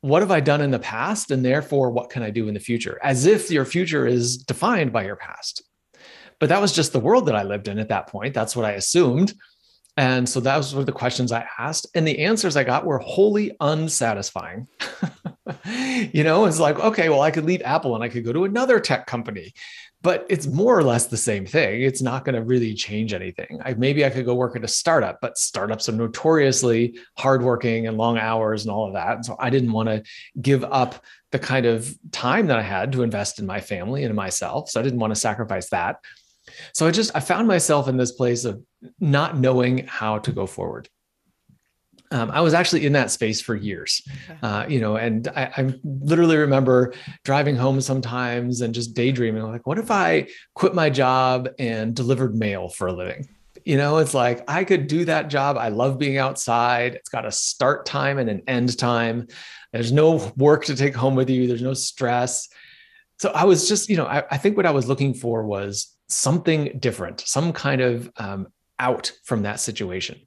what 0.00 0.22
have 0.22 0.30
I 0.30 0.40
done 0.40 0.60
in 0.60 0.70
the 0.70 0.78
past, 0.78 1.30
and 1.30 1.44
therefore 1.44 1.90
what 1.90 2.10
can 2.10 2.22
I 2.22 2.30
do 2.30 2.48
in 2.48 2.54
the 2.54 2.60
future, 2.60 2.98
as 3.02 3.26
if 3.26 3.50
your 3.50 3.64
future 3.64 4.06
is 4.06 4.36
defined 4.36 4.92
by 4.92 5.04
your 5.04 5.16
past. 5.16 5.62
But 6.38 6.50
that 6.50 6.60
was 6.60 6.72
just 6.72 6.92
the 6.92 7.00
world 7.00 7.26
that 7.26 7.34
I 7.34 7.42
lived 7.42 7.68
in 7.68 7.78
at 7.78 7.88
that 7.88 8.06
point. 8.06 8.34
That's 8.34 8.54
what 8.54 8.64
I 8.64 8.72
assumed. 8.72 9.34
And 9.96 10.28
so 10.28 10.38
that 10.38 10.56
was 10.56 10.72
one 10.72 10.80
of 10.80 10.86
the 10.86 10.92
questions 10.92 11.32
I 11.32 11.44
asked. 11.58 11.88
And 11.96 12.06
the 12.06 12.20
answers 12.20 12.56
I 12.56 12.62
got 12.62 12.86
were 12.86 12.98
wholly 12.98 13.56
unsatisfying. 13.60 14.68
you 16.12 16.22
know, 16.22 16.44
it's 16.44 16.60
like, 16.60 16.78
okay, 16.78 17.08
well, 17.08 17.22
I 17.22 17.32
could 17.32 17.44
leave 17.44 17.62
Apple 17.64 17.96
and 17.96 18.04
I 18.04 18.08
could 18.08 18.24
go 18.24 18.32
to 18.32 18.44
another 18.44 18.78
tech 18.78 19.08
company 19.08 19.52
but 20.08 20.24
it's 20.30 20.46
more 20.46 20.74
or 20.74 20.82
less 20.82 21.04
the 21.04 21.18
same 21.18 21.44
thing. 21.44 21.82
It's 21.82 22.00
not 22.00 22.24
going 22.24 22.34
to 22.34 22.42
really 22.42 22.72
change 22.72 23.12
anything. 23.12 23.60
I, 23.62 23.74
maybe 23.74 24.06
I 24.06 24.08
could 24.08 24.24
go 24.24 24.34
work 24.34 24.56
at 24.56 24.64
a 24.64 24.66
startup, 24.66 25.18
but 25.20 25.36
startups 25.36 25.86
are 25.90 25.92
notoriously 25.92 26.98
hardworking 27.18 27.86
and 27.86 27.98
long 27.98 28.16
hours 28.16 28.64
and 28.64 28.72
all 28.72 28.86
of 28.86 28.94
that. 28.94 29.16
And 29.16 29.26
so 29.26 29.36
I 29.38 29.50
didn't 29.50 29.70
want 29.70 29.90
to 29.90 30.02
give 30.40 30.64
up 30.64 31.04
the 31.30 31.38
kind 31.38 31.66
of 31.66 31.94
time 32.10 32.46
that 32.46 32.58
I 32.58 32.62
had 32.62 32.92
to 32.92 33.02
invest 33.02 33.38
in 33.38 33.44
my 33.44 33.60
family 33.60 34.04
and 34.04 34.14
myself. 34.14 34.70
So 34.70 34.80
I 34.80 34.82
didn't 34.82 34.98
want 34.98 35.10
to 35.10 35.20
sacrifice 35.20 35.68
that. 35.68 35.96
So 36.72 36.86
I 36.86 36.90
just 36.90 37.14
I 37.14 37.20
found 37.20 37.46
myself 37.46 37.86
in 37.86 37.98
this 37.98 38.12
place 38.12 38.46
of 38.46 38.62
not 38.98 39.36
knowing 39.36 39.86
how 39.86 40.20
to 40.20 40.32
go 40.32 40.46
forward 40.46 40.88
um, 42.10 42.30
I 42.30 42.40
was 42.40 42.54
actually 42.54 42.86
in 42.86 42.92
that 42.94 43.10
space 43.10 43.40
for 43.40 43.54
years, 43.54 44.02
uh, 44.42 44.64
you 44.68 44.80
know, 44.80 44.96
and 44.96 45.28
I, 45.28 45.52
I, 45.56 45.74
literally 45.84 46.36
remember 46.36 46.94
driving 47.24 47.54
home 47.54 47.80
sometimes 47.80 48.62
and 48.62 48.74
just 48.74 48.94
daydreaming, 48.94 49.42
like, 49.42 49.66
what 49.66 49.78
if 49.78 49.90
I 49.90 50.28
quit 50.54 50.74
my 50.74 50.88
job 50.88 51.48
and 51.58 51.94
delivered 51.94 52.34
mail 52.34 52.68
for 52.68 52.88
a 52.88 52.92
living? 52.92 53.28
You 53.64 53.76
know, 53.76 53.98
it's 53.98 54.14
like 54.14 54.42
I 54.48 54.64
could 54.64 54.86
do 54.86 55.04
that 55.04 55.28
job. 55.28 55.58
I 55.58 55.68
love 55.68 55.98
being 55.98 56.16
outside. 56.16 56.94
It's 56.94 57.10
got 57.10 57.26
a 57.26 57.32
start 57.32 57.84
time 57.84 58.18
and 58.18 58.30
an 58.30 58.42
end 58.46 58.78
time. 58.78 59.26
There's 59.72 59.92
no 59.92 60.32
work 60.36 60.64
to 60.66 60.76
take 60.76 60.94
home 60.94 61.14
with 61.14 61.28
you. 61.28 61.46
There's 61.46 61.60
no 61.60 61.74
stress. 61.74 62.48
So 63.18 63.30
I 63.34 63.44
was 63.44 63.68
just, 63.68 63.90
you 63.90 63.96
know, 63.96 64.06
I, 64.06 64.22
I 64.30 64.38
think 64.38 64.56
what 64.56 64.64
I 64.64 64.70
was 64.70 64.88
looking 64.88 65.12
for 65.12 65.44
was 65.44 65.94
something 66.08 66.78
different, 66.78 67.20
some 67.20 67.52
kind 67.52 67.82
of 67.82 68.10
um, 68.16 68.46
out 68.78 69.12
from 69.24 69.42
that 69.42 69.60
situation 69.60 70.20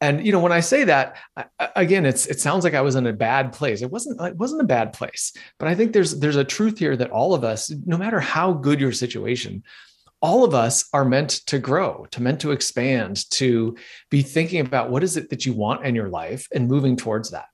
and 0.00 0.24
you 0.24 0.32
know 0.32 0.40
when 0.40 0.52
i 0.52 0.60
say 0.60 0.84
that 0.84 1.16
again 1.74 2.04
it's 2.04 2.26
it 2.26 2.40
sounds 2.40 2.64
like 2.64 2.74
i 2.74 2.80
was 2.80 2.96
in 2.96 3.06
a 3.06 3.12
bad 3.12 3.52
place. 3.52 3.82
It 3.82 3.90
wasn't 3.90 4.20
it 4.20 4.36
wasn't 4.36 4.62
a 4.62 4.64
bad 4.64 4.92
place. 4.92 5.32
But 5.58 5.68
i 5.68 5.74
think 5.74 5.92
there's 5.92 6.18
there's 6.18 6.36
a 6.36 6.44
truth 6.44 6.78
here 6.78 6.96
that 6.96 7.10
all 7.10 7.34
of 7.34 7.44
us 7.44 7.72
no 7.84 7.96
matter 7.96 8.20
how 8.20 8.52
good 8.52 8.80
your 8.80 8.92
situation 8.92 9.62
all 10.22 10.44
of 10.44 10.54
us 10.54 10.88
are 10.92 11.04
meant 11.04 11.30
to 11.46 11.58
grow 11.58 12.06
to 12.10 12.22
meant 12.22 12.40
to 12.40 12.52
expand 12.52 13.28
to 13.30 13.76
be 14.10 14.22
thinking 14.22 14.60
about 14.60 14.90
what 14.90 15.02
is 15.02 15.16
it 15.16 15.30
that 15.30 15.44
you 15.44 15.52
want 15.52 15.84
in 15.84 15.94
your 15.94 16.08
life 16.08 16.48
and 16.54 16.68
moving 16.68 16.96
towards 16.96 17.30
that. 17.30 17.46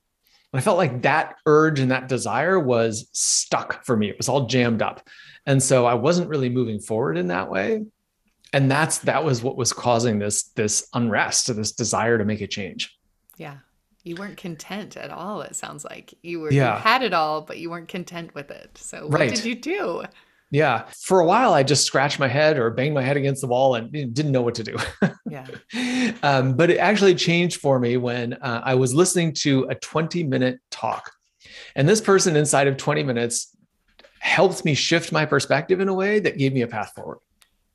And 0.51 0.59
i 0.59 0.63
felt 0.63 0.77
like 0.77 1.01
that 1.03 1.35
urge 1.45 1.79
and 1.79 1.91
that 1.91 2.09
desire 2.09 2.59
was 2.59 3.09
stuck 3.13 3.85
for 3.85 3.95
me. 3.95 4.09
It 4.09 4.17
was 4.17 4.29
all 4.29 4.47
jammed 4.47 4.81
up. 4.81 5.07
And 5.45 5.61
so 5.61 5.85
i 5.85 5.93
wasn't 5.93 6.29
really 6.29 6.49
moving 6.49 6.79
forward 6.79 7.17
in 7.17 7.27
that 7.27 7.49
way 7.49 7.83
and 8.53 8.69
that's 8.69 8.99
that 8.99 9.23
was 9.25 9.43
what 9.43 9.57
was 9.57 9.73
causing 9.73 10.19
this 10.19 10.43
this 10.43 10.87
unrest 10.93 11.53
this 11.55 11.71
desire 11.71 12.17
to 12.17 12.23
make 12.23 12.41
a 12.41 12.47
change. 12.47 12.97
Yeah. 13.37 13.57
You 14.03 14.15
weren't 14.15 14.37
content 14.37 14.95
at 14.95 15.09
all 15.09 15.41
it 15.41 15.55
sounds 15.55 15.83
like. 15.83 16.13
You 16.21 16.39
were 16.39 16.51
yeah. 16.51 16.75
you 16.75 16.81
had 16.81 17.01
it 17.01 17.13
all 17.13 17.41
but 17.41 17.57
you 17.57 17.69
weren't 17.69 17.89
content 17.89 18.33
with 18.35 18.51
it. 18.51 18.77
So 18.77 19.07
what 19.07 19.19
right. 19.19 19.33
did 19.33 19.43
you 19.43 19.55
do? 19.55 20.03
Yeah. 20.51 20.85
For 21.01 21.19
a 21.19 21.25
while 21.25 21.53
i 21.53 21.63
just 21.63 21.83
scratched 21.83 22.19
my 22.19 22.27
head 22.27 22.59
or 22.59 22.69
banged 22.69 22.93
my 22.93 23.01
head 23.01 23.17
against 23.17 23.41
the 23.41 23.47
wall 23.47 23.75
and 23.75 23.91
didn't 23.91 24.31
know 24.31 24.43
what 24.43 24.55
to 24.55 24.63
do. 24.63 24.77
Yeah. 25.29 25.47
Um, 26.21 26.55
but 26.55 26.69
it 26.69 26.77
actually 26.77 27.15
changed 27.15 27.59
for 27.59 27.79
me 27.79 27.97
when 27.97 28.33
uh, 28.33 28.61
i 28.63 28.75
was 28.75 28.93
listening 28.93 29.33
to 29.33 29.65
a 29.69 29.75
20 29.75 30.23
minute 30.23 30.59
talk. 30.69 31.11
And 31.75 31.89
this 31.89 31.99
person 31.99 32.35
inside 32.35 32.67
of 32.67 32.77
20 32.77 33.03
minutes 33.03 33.57
helped 34.19 34.63
me 34.63 34.73
shift 34.73 35.11
my 35.11 35.25
perspective 35.25 35.81
in 35.81 35.89
a 35.89 35.93
way 35.93 36.19
that 36.19 36.37
gave 36.37 36.53
me 36.53 36.61
a 36.61 36.67
path 36.67 36.93
forward 36.95 37.17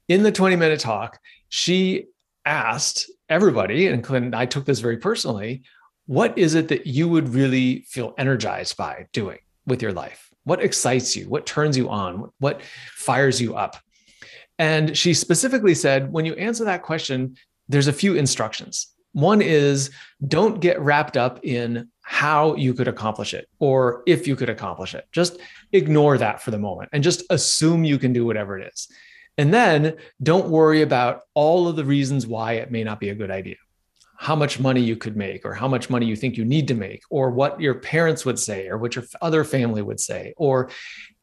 in 0.09 0.23
the 0.23 0.33
20 0.33 0.57
minute 0.57 0.81
talk, 0.81 1.19
she 1.49 2.07
asked 2.45 3.11
everybody, 3.29 3.87
and 3.89 4.03
Clinton, 4.03 4.35
I 4.35 4.47
took 4.47 4.65
this 4.65 4.81
very 4.81 4.97
personally, 4.97 5.63
what 6.07 6.37
is 6.39 6.55
it 6.55 6.69
that 6.69 6.87
you 6.87 7.09
would 7.09 7.29
really 7.29 7.83
feel 7.83 8.15
energized 8.17 8.77
by 8.77 9.07
doing 9.13 9.39
with 9.67 9.83
your 9.83 9.93
life? 9.93 10.31
What 10.45 10.63
excites 10.63 11.15
you? 11.15 11.29
What 11.29 11.45
turns 11.45 11.77
you 11.77 11.91
on? 11.91 12.31
What 12.39 12.63
fires 12.95 13.41
you 13.41 13.55
up? 13.55 13.77
And 14.59 14.97
she 14.97 15.13
specifically 15.13 15.75
said, 15.75 16.11
when 16.11 16.25
you 16.25 16.33
answer 16.35 16.65
that 16.65 16.83
question, 16.83 17.37
there's 17.69 17.87
a 17.87 17.93
few 17.93 18.17
instructions. 18.17 18.89
One 19.13 19.43
is 19.43 19.91
don't 20.27 20.61
get 20.61 20.81
wrapped 20.81 21.17
up 21.17 21.45
in 21.45 21.91
how 22.03 22.55
you 22.55 22.73
could 22.73 22.89
accomplish 22.89 23.35
it 23.35 23.47
or 23.59 24.03
if 24.07 24.27
you 24.27 24.35
could 24.37 24.49
accomplish 24.49 24.95
it. 24.95 25.07
Just 25.13 25.39
ignore 25.73 26.17
that 26.17 26.41
for 26.41 26.51
the 26.51 26.59
moment 26.59 26.89
and 26.93 27.05
just 27.05 27.23
assume 27.29 27.85
you 27.85 27.99
can 27.99 28.15
do 28.15 28.25
whatever 28.25 28.59
it 28.59 28.73
is. 28.73 28.89
And 29.39 29.55
then 29.55 29.97
don't 30.23 30.49
worry 30.51 30.83
about 30.83 31.23
all 31.33 31.69
of 31.69 31.77
the 31.77 31.85
reasons 31.85 32.27
why 32.27 32.55
it 32.55 32.71
may 32.71 32.85
not 32.85 33.01
be 33.01 33.11
a 33.11 33.15
good 33.15 33.31
idea. 33.31 33.57
how 34.21 34.35
much 34.35 34.59
money 34.59 34.81
you 34.81 34.97
could 34.97 35.17
make 35.17 35.45
or 35.45 35.55
how 35.55 35.69
much 35.69 35.89
money 35.89 36.05
you 36.05 36.17
think 36.17 36.37
you 36.37 36.45
need 36.45 36.67
to 36.67 36.75
make 36.75 37.03
or 37.09 37.31
what 37.31 37.61
your 37.61 37.75
parents 37.75 38.25
would 38.27 38.39
say 38.39 38.67
or 38.67 38.77
what 38.77 38.97
your 38.97 39.05
other 39.23 39.45
family 39.45 39.81
would 39.81 40.01
say 40.01 40.35
or 40.37 40.69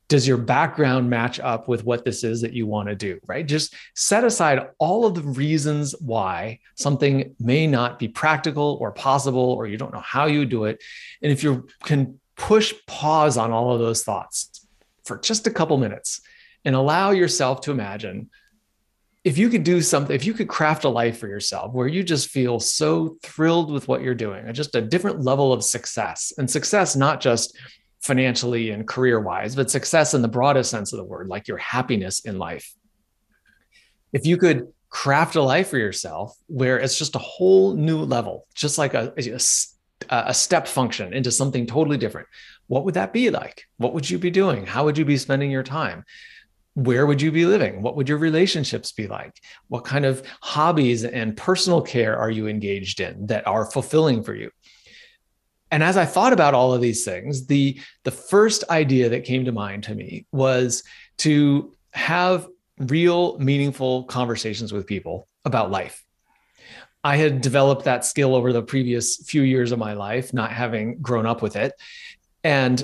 does 0.07 0.25
your 0.25 0.38
background 0.38 1.10
match 1.10 1.38
up 1.41 1.67
with 1.67 1.84
what 1.84 2.05
this 2.05 2.24
is 2.24 2.39
that 2.39 2.53
you 2.53 2.65
want 2.65 2.88
to 2.88 2.95
do 2.95 3.19
right 3.27 3.45
just 3.48 3.75
set 3.95 4.24
aside 4.24 4.69
all 4.79 5.05
of 5.05 5.13
the 5.13 5.22
reasons 5.22 5.93
why 6.00 6.57
something 6.75 7.36
may 7.38 7.67
not 7.67 8.00
be 8.00 8.07
practical 8.07 8.77
or 8.79 8.93
possible 8.93 9.51
or 9.57 9.67
you 9.67 9.77
don't 9.77 9.93
know 9.93 10.00
how 10.00 10.25
you 10.25 10.45
do 10.45 10.63
it 10.63 10.81
and 11.22 11.34
if 11.34 11.43
you 11.43 11.67
can 11.84 12.17
push 12.38 12.74
pause 12.88 13.36
on 13.36 13.51
all 13.51 13.74
of 13.74 13.79
those 13.79 14.03
thoughts 14.03 14.65
for 15.03 15.17
just 15.17 15.48
a 15.48 15.51
couple 15.51 15.77
minutes 15.77 16.22
and 16.65 16.75
allow 16.75 17.12
yourself 17.12 17.62
to 17.62 17.72
imagine 17.72 18.29
if 19.24 19.39
you 19.39 19.50
could 19.50 19.63
do 19.63 19.81
something, 19.81 20.15
if 20.15 20.25
you 20.25 20.34
could 20.34 20.48
craft 20.48 20.84
a 20.84 20.89
life 20.89 21.17
for 21.17 21.27
yourself 21.27 21.74
where 21.74 21.88
you 21.88 22.03
just 22.03 22.29
feel 22.29 22.60
so 22.60 23.17
thrilled 23.24 23.72
with 23.72 23.88
what 23.88 24.01
you're 24.01 24.13
doing, 24.13 24.51
just 24.53 24.75
a 24.75 24.81
different 24.81 25.22
level 25.24 25.51
of 25.51 25.63
success, 25.63 26.31
and 26.38 26.50
success 26.50 26.95
not 26.95 27.22
just 27.22 27.57
financially 28.01 28.69
and 28.69 28.88
career 28.88 29.19
wise, 29.19 29.55
but 29.55 29.72
success 29.72 30.13
in 30.13 30.22
the 30.22 30.27
broadest 30.27 30.69
sense 30.69 30.93
of 30.93 30.98
the 30.98 31.03
word, 31.03 31.27
like 31.27 31.48
your 31.48 31.57
happiness 31.57 32.19
in 32.19 32.38
life. 32.38 32.75
If 34.13 34.27
you 34.27 34.38
could 34.38 34.67
craft 34.89 35.36
a 35.36 35.41
life 35.41 35.69
for 35.69 35.79
yourself 35.79 36.38
where 36.45 36.77
it's 36.77 36.98
just 36.98 37.15
a 37.15 37.19
whole 37.19 37.74
new 37.74 38.03
level, 38.03 38.45
just 38.53 38.77
like 38.77 38.93
a, 38.93 39.12
a, 39.17 39.39
a 40.27 40.34
step 40.36 40.67
function 40.67 41.13
into 41.13 41.31
something 41.31 41.65
totally 41.65 41.98
different, 41.98 42.27
what 42.67 42.86
would 42.86 42.93
that 42.93 43.12
be 43.12 43.31
like? 43.31 43.65
What 43.77 43.93
would 43.93 44.07
you 44.07 44.19
be 44.19 44.29
doing? 44.29 44.67
How 44.67 44.86
would 44.86 45.00
you 45.00 45.05
be 45.05 45.17
spending 45.17 45.50
your 45.50 45.63
time? 45.63 46.05
Where 46.75 47.05
would 47.05 47.22
you 47.22 47.32
be 47.32 47.46
living? 47.46 47.82
What 47.82 47.96
would 47.96 48.08
your 48.08 48.17
relationships 48.17 48.91
be 48.91 49.08
like? 49.08 49.41
What 49.70 49.86
kind 49.86 50.05
of 50.05 50.24
hobbies 50.41 51.05
and 51.05 51.36
personal 51.36 51.82
care 51.82 52.17
are 52.17 52.29
you 52.29 52.48
engaged 52.48 53.00
in 53.00 53.27
that 53.27 53.48
are 53.48 53.72
fulfilling 53.72 54.24
for 54.24 54.36
you? 54.36 54.51
And 55.72 55.82
as 55.82 55.98
I 55.98 56.05
thought 56.05 56.34
about 56.34 56.53
all 56.53 56.74
of 56.74 56.82
these 56.82 57.03
things, 57.03 57.48
the, 57.48 57.79
the 58.03 58.12
first 58.12 58.65
idea 58.70 59.10
that 59.10 59.24
came 59.24 59.46
to 59.46 59.51
mind 59.51 59.86
to 59.86 59.96
me 59.96 60.25
was 60.32 60.84
to 61.20 61.74
have 61.91 62.48
real, 62.77 63.39
meaningful 63.39 64.03
conversations 64.03 64.74
with 64.74 64.86
people 64.86 65.27
about 65.46 65.72
life. 65.72 66.03
I 67.05 67.17
had 67.17 67.39
developed 67.39 67.86
that 67.86 68.03
skill 68.03 68.36
over 68.36 68.51
the 68.51 68.63
previous 68.63 69.17
few 69.17 69.44
years 69.44 69.72
of 69.72 69.79
my 69.79 69.94
life, 69.94 70.34
not 70.34 70.51
having 70.51 71.00
grown 71.01 71.25
up 71.25 71.41
with 71.41 71.55
it, 71.55 71.74
and 72.44 72.84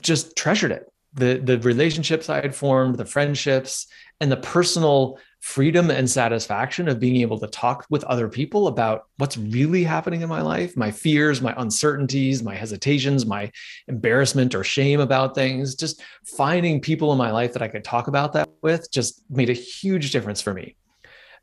just 0.00 0.36
treasured 0.36 0.72
it 0.72 0.89
the 1.14 1.40
the 1.42 1.58
relationships 1.60 2.28
I 2.28 2.40
had 2.40 2.54
formed, 2.54 2.96
the 2.96 3.04
friendships, 3.04 3.86
and 4.20 4.30
the 4.30 4.36
personal 4.36 5.18
freedom 5.40 5.90
and 5.90 6.08
satisfaction 6.08 6.86
of 6.86 7.00
being 7.00 7.16
able 7.16 7.38
to 7.38 7.46
talk 7.46 7.86
with 7.88 8.04
other 8.04 8.28
people 8.28 8.68
about 8.68 9.06
what's 9.16 9.38
really 9.38 9.82
happening 9.82 10.20
in 10.20 10.28
my 10.28 10.42
life, 10.42 10.76
my 10.76 10.90
fears, 10.90 11.40
my 11.40 11.54
uncertainties, 11.56 12.42
my 12.42 12.54
hesitations, 12.54 13.24
my 13.24 13.50
embarrassment 13.88 14.54
or 14.54 14.62
shame 14.62 15.00
about 15.00 15.34
things, 15.34 15.74
just 15.74 16.02
finding 16.26 16.78
people 16.78 17.10
in 17.10 17.16
my 17.16 17.30
life 17.30 17.54
that 17.54 17.62
I 17.62 17.68
could 17.68 17.84
talk 17.84 18.06
about 18.06 18.34
that 18.34 18.50
with 18.60 18.90
just 18.92 19.22
made 19.30 19.48
a 19.48 19.54
huge 19.54 20.12
difference 20.12 20.42
for 20.42 20.52
me. 20.52 20.76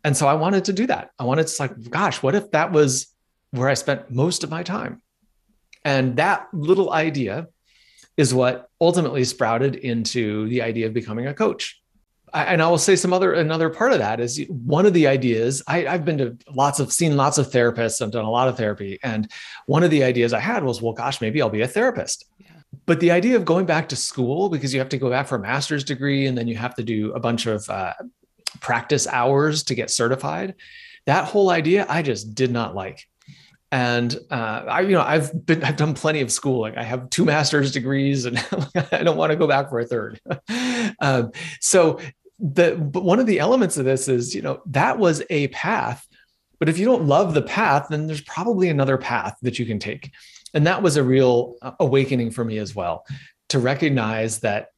And 0.03 0.15
so 0.15 0.27
I 0.27 0.35
wanted 0.35 0.65
to 0.65 0.73
do 0.73 0.85
that. 0.87 1.09
I 1.17 1.23
wanted 1.23 1.47
to 1.47 1.61
like, 1.61 1.89
gosh, 1.89 2.21
what 2.21 2.35
if 2.35 2.51
that 2.51 2.71
was 2.71 3.07
where 3.49 3.67
I 3.67 3.73
spent 3.73 4.11
most 4.11 4.43
of 4.43 4.51
my 4.51 4.61
time? 4.61 5.01
And 5.83 6.17
that 6.17 6.47
little 6.53 6.93
idea 6.93 7.47
is 8.17 8.33
what 8.33 8.69
ultimately 8.81 9.23
sprouted 9.23 9.75
into 9.75 10.49
the 10.49 10.61
idea 10.61 10.87
of 10.87 10.93
becoming 10.93 11.27
a 11.27 11.33
coach. 11.33 11.81
I, 12.33 12.45
and 12.45 12.61
I 12.61 12.67
will 12.67 12.77
say 12.77 12.95
some 12.95 13.13
other 13.13 13.33
another 13.33 13.69
part 13.69 13.93
of 13.93 13.99
that 13.99 14.19
is 14.19 14.43
one 14.49 14.85
of 14.85 14.93
the 14.93 15.07
ideas. 15.07 15.63
I, 15.67 15.81
have 15.81 16.03
been 16.03 16.17
to 16.17 16.37
lots 16.53 16.79
of 16.79 16.91
seen 16.91 17.15
lots 17.15 17.37
of 17.37 17.49
therapists. 17.49 18.01
I've 18.01 18.11
done 18.11 18.25
a 18.25 18.31
lot 18.31 18.47
of 18.47 18.57
therapy, 18.57 18.99
and 19.03 19.31
one 19.65 19.83
of 19.83 19.91
the 19.91 20.03
ideas 20.03 20.33
I 20.33 20.39
had 20.39 20.63
was, 20.63 20.81
well, 20.81 20.93
gosh, 20.93 21.21
maybe 21.21 21.41
I'll 21.41 21.49
be 21.49 21.61
a 21.61 21.67
therapist. 21.67 22.25
Yeah. 22.39 22.49
But 22.85 22.99
the 22.99 23.11
idea 23.11 23.37
of 23.37 23.45
going 23.45 23.65
back 23.65 23.87
to 23.89 23.95
school 23.95 24.49
because 24.49 24.73
you 24.73 24.79
have 24.79 24.89
to 24.89 24.97
go 24.97 25.09
back 25.09 25.27
for 25.27 25.35
a 25.35 25.39
master's 25.39 25.83
degree 25.83 26.25
and 26.25 26.37
then 26.37 26.47
you 26.47 26.57
have 26.57 26.75
to 26.75 26.83
do 26.83 27.13
a 27.13 27.19
bunch 27.19 27.45
of 27.45 27.69
uh, 27.69 27.93
practice 28.59 29.07
hours 29.07 29.63
to 29.63 29.75
get 29.75 29.89
certified. 29.89 30.55
That 31.05 31.25
whole 31.25 31.49
idea 31.49 31.85
I 31.87 32.01
just 32.01 32.35
did 32.35 32.51
not 32.51 32.75
like 32.75 33.07
and 33.71 34.17
uh, 34.31 34.63
I, 34.67 34.81
you 34.81 34.93
know, 34.93 35.01
I've 35.01 35.45
been, 35.45 35.63
I've 35.63 35.75
done 35.75 35.93
plenty 35.93 36.21
of 36.21 36.31
schooling. 36.31 36.77
I 36.77 36.83
have 36.83 37.09
two 37.09 37.25
master's 37.33 37.71
degrees, 37.71 38.25
and 38.25 38.37
I 38.91 39.03
don't 39.03 39.17
want 39.17 39.31
to 39.31 39.35
go 39.35 39.47
back 39.47 39.69
for 39.69 39.79
a 39.79 39.85
third. 39.85 40.19
um, 40.99 41.31
so, 41.59 41.99
the 42.39 42.75
but 42.75 43.03
one 43.03 43.19
of 43.19 43.25
the 43.25 43.39
elements 43.39 43.77
of 43.77 43.85
this 43.85 44.07
is, 44.07 44.35
you 44.35 44.43
know, 44.43 44.61
that 44.67 44.99
was 44.99 45.23
a 45.31 45.47
path, 45.47 46.07
but 46.59 46.69
if 46.69 46.77
you 46.77 46.85
don't 46.85 47.07
love 47.07 47.33
the 47.33 47.41
path, 47.41 47.87
then 47.89 48.05
there's 48.05 48.21
probably 48.21 48.69
another 48.69 48.97
path 48.97 49.35
that 49.41 49.57
you 49.57 49.65
can 49.65 49.79
take, 49.79 50.11
and 50.53 50.67
that 50.67 50.81
was 50.81 50.97
a 50.97 51.03
real 51.03 51.55
uh, 51.61 51.71
awakening 51.79 52.31
for 52.31 52.45
me 52.45 52.59
as 52.59 52.75
well, 52.75 53.05
to 53.49 53.59
recognize 53.59 54.39
that 54.39 54.69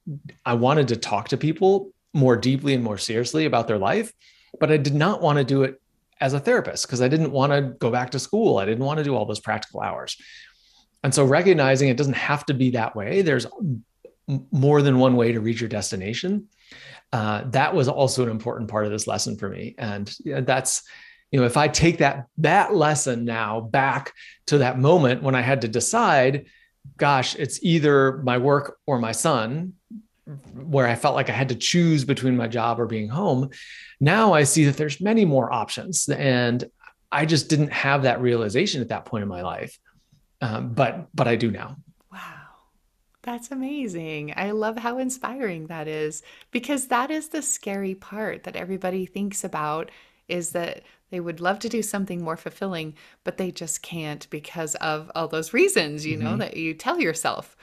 I 0.45 0.53
wanted 0.53 0.87
to 0.89 0.95
talk 0.95 1.29
to 1.29 1.37
people 1.37 1.91
more 2.13 2.37
deeply 2.37 2.73
and 2.73 2.83
more 2.83 2.97
seriously 2.97 3.45
about 3.45 3.67
their 3.67 3.77
life, 3.77 4.13
but 4.59 4.71
I 4.71 4.77
did 4.77 4.95
not 4.95 5.21
want 5.21 5.37
to 5.37 5.43
do 5.43 5.63
it 5.63 5.79
as 6.19 6.33
a 6.33 6.39
therapist 6.39 6.85
because 6.85 7.01
I 7.01 7.07
didn't 7.07 7.31
want 7.31 7.51
to 7.51 7.61
go 7.79 7.91
back 7.91 8.11
to 8.11 8.19
school. 8.19 8.57
I 8.57 8.65
didn't 8.65 8.83
want 8.83 8.97
to 8.97 9.03
do 9.03 9.15
all 9.15 9.25
those 9.25 9.39
practical 9.39 9.81
hours. 9.81 10.17
And 11.03 11.13
so 11.13 11.23
recognizing 11.23 11.89
it 11.89 11.97
doesn't 11.97 12.13
have 12.13 12.45
to 12.47 12.53
be 12.53 12.71
that 12.71 12.95
way. 12.95 13.21
There's 13.21 13.47
more 14.51 14.81
than 14.81 14.99
one 14.99 15.15
way 15.15 15.31
to 15.31 15.39
reach 15.39 15.61
your 15.61 15.69
destination. 15.69 16.47
Uh, 17.11 17.43
that 17.45 17.73
was 17.73 17.87
also 17.87 18.23
an 18.23 18.29
important 18.29 18.69
part 18.69 18.85
of 18.85 18.91
this 18.91 19.07
lesson 19.07 19.37
for 19.37 19.49
me. 19.49 19.75
And 19.77 20.13
that's, 20.25 20.83
you 21.31 21.39
know, 21.39 21.45
if 21.45 21.57
I 21.57 21.67
take 21.67 21.99
that 21.99 22.25
that 22.37 22.75
lesson 22.75 23.25
now 23.25 23.61
back 23.61 24.13
to 24.47 24.59
that 24.59 24.77
moment 24.77 25.23
when 25.23 25.35
I 25.35 25.41
had 25.41 25.61
to 25.61 25.67
decide, 25.67 26.45
gosh, 26.97 27.35
it's 27.35 27.63
either 27.63 28.17
my 28.23 28.37
work 28.37 28.77
or 28.85 28.99
my 28.99 29.11
son, 29.11 29.73
where 30.53 30.87
I 30.87 30.95
felt 30.95 31.15
like 31.15 31.29
I 31.29 31.33
had 31.33 31.49
to 31.49 31.55
choose 31.55 32.05
between 32.05 32.37
my 32.37 32.47
job 32.47 32.79
or 32.79 32.85
being 32.85 33.09
home. 33.09 33.49
Now 33.99 34.33
I 34.33 34.43
see 34.43 34.65
that 34.65 34.77
there's 34.77 35.01
many 35.01 35.25
more 35.25 35.51
options, 35.51 36.07
and 36.09 36.63
I 37.11 37.25
just 37.25 37.49
didn't 37.49 37.71
have 37.73 38.03
that 38.03 38.21
realization 38.21 38.81
at 38.81 38.89
that 38.89 39.05
point 39.05 39.23
in 39.23 39.27
my 39.27 39.41
life, 39.41 39.77
um, 40.41 40.73
but 40.73 41.07
but 41.13 41.27
I 41.27 41.35
do 41.35 41.51
now. 41.51 41.77
Wow, 42.11 42.47
that's 43.23 43.51
amazing! 43.51 44.33
I 44.35 44.51
love 44.51 44.77
how 44.77 44.99
inspiring 44.99 45.67
that 45.67 45.87
is 45.87 46.21
because 46.51 46.87
that 46.87 47.11
is 47.11 47.29
the 47.29 47.41
scary 47.41 47.95
part 47.95 48.43
that 48.43 48.55
everybody 48.55 49.05
thinks 49.05 49.43
about 49.43 49.91
is 50.27 50.51
that 50.51 50.83
they 51.09 51.19
would 51.19 51.41
love 51.41 51.59
to 51.59 51.69
do 51.69 51.81
something 51.81 52.23
more 52.23 52.37
fulfilling, 52.37 52.93
but 53.23 53.37
they 53.37 53.51
just 53.51 53.81
can't 53.81 54.29
because 54.29 54.75
of 54.75 55.11
all 55.15 55.27
those 55.27 55.53
reasons, 55.53 56.05
you 56.05 56.17
mm-hmm. 56.17 56.23
know, 56.23 56.37
that 56.37 56.55
you 56.55 56.73
tell 56.73 56.99
yourself. 56.99 57.57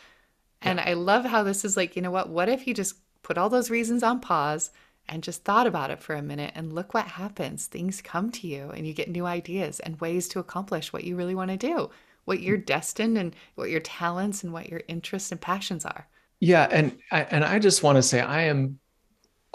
And 0.67 0.81
I 0.81 0.95
love 0.95 1.25
how 1.25 1.43
this 1.43 1.65
is 1.65 1.77
like, 1.77 1.97
you 1.97 2.03
know 2.03 2.11
what? 2.11 2.29
What 2.29 2.49
if 2.49 2.67
you 2.67 2.75
just 2.75 2.97
put 3.23 3.39
all 3.39 3.49
those 3.49 3.71
reasons 3.71 4.03
on 4.03 4.21
pause 4.21 4.71
and 5.09 5.23
just 5.23 5.45
thought 5.45 5.67
about 5.67 5.91
it 5.91 6.01
for 6.01 6.15
a 6.15 6.23
minute 6.23 6.53
and 6.55 6.73
look 6.73 6.95
what 6.95 7.07
happens. 7.07 7.67
Things 7.67 8.01
come 8.01 8.31
to 8.33 8.47
you 8.47 8.71
and 8.71 8.87
you 8.87 8.93
get 8.93 9.11
new 9.11 9.27
ideas 9.27 9.81
and 9.81 10.01
ways 10.01 10.29
to 10.29 10.39
accomplish 10.39 10.93
what 10.93 11.05
you 11.05 11.17
really 11.17 11.35
want 11.35 11.51
to 11.51 11.57
do, 11.57 11.91
what 12.25 12.41
you're 12.41 12.57
destined 12.57 13.17
and 13.17 13.35
what 13.55 13.71
your 13.71 13.81
talents 13.81 14.43
and 14.43 14.53
what 14.53 14.69
your 14.69 14.83
interests 14.89 15.33
and 15.33 15.41
passions 15.41 15.85
are. 15.85 16.07
Yeah, 16.41 16.69
and 16.71 16.99
I, 17.11 17.23
and 17.23 17.45
I 17.45 17.59
just 17.59 17.83
want 17.83 17.97
to 17.97 18.03
say 18.03 18.21
I 18.21 18.43
am 18.43 18.79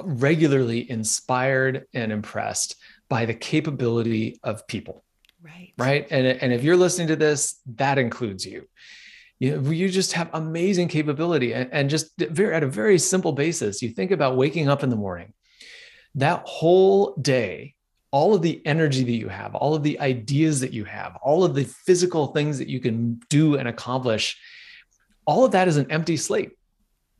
regularly 0.01 0.89
inspired 0.89 1.85
and 1.93 2.11
impressed 2.11 2.75
by 3.07 3.25
the 3.25 3.33
capability 3.33 4.39
of 4.43 4.65
people. 4.67 5.03
Right. 5.43 5.73
Right? 5.77 6.07
And 6.11 6.25
and 6.25 6.53
if 6.53 6.63
you're 6.63 6.77
listening 6.77 7.07
to 7.09 7.15
this, 7.15 7.59
that 7.75 7.97
includes 7.97 8.45
you 8.45 8.67
you 9.41 9.59
you 9.71 9.89
just 9.89 10.13
have 10.13 10.29
amazing 10.33 10.87
capability 10.87 11.53
and, 11.53 11.67
and 11.73 11.89
just 11.89 12.11
very 12.17 12.53
at 12.53 12.61
a 12.61 12.67
very 12.67 12.99
simple 12.99 13.31
basis 13.31 13.81
you 13.81 13.89
think 13.89 14.11
about 14.11 14.37
waking 14.37 14.69
up 14.69 14.83
in 14.83 14.89
the 14.89 14.95
morning. 14.95 15.33
That 16.15 16.43
whole 16.45 17.15
day 17.15 17.73
all 18.11 18.35
of 18.35 18.41
the 18.41 18.61
energy 18.65 19.03
that 19.03 19.11
you 19.11 19.29
have 19.29 19.55
all 19.55 19.73
of 19.73 19.83
the 19.83 19.99
ideas 19.99 20.59
that 20.59 20.73
you 20.73 20.85
have 20.85 21.17
all 21.23 21.43
of 21.43 21.55
the 21.55 21.63
physical 21.63 22.27
things 22.27 22.59
that 22.59 22.69
you 22.69 22.79
can 22.79 23.19
do 23.29 23.55
and 23.55 23.67
accomplish 23.67 24.37
all 25.25 25.43
of 25.43 25.51
that 25.51 25.67
is 25.67 25.77
an 25.77 25.89
empty 25.89 26.17
slate. 26.17 26.51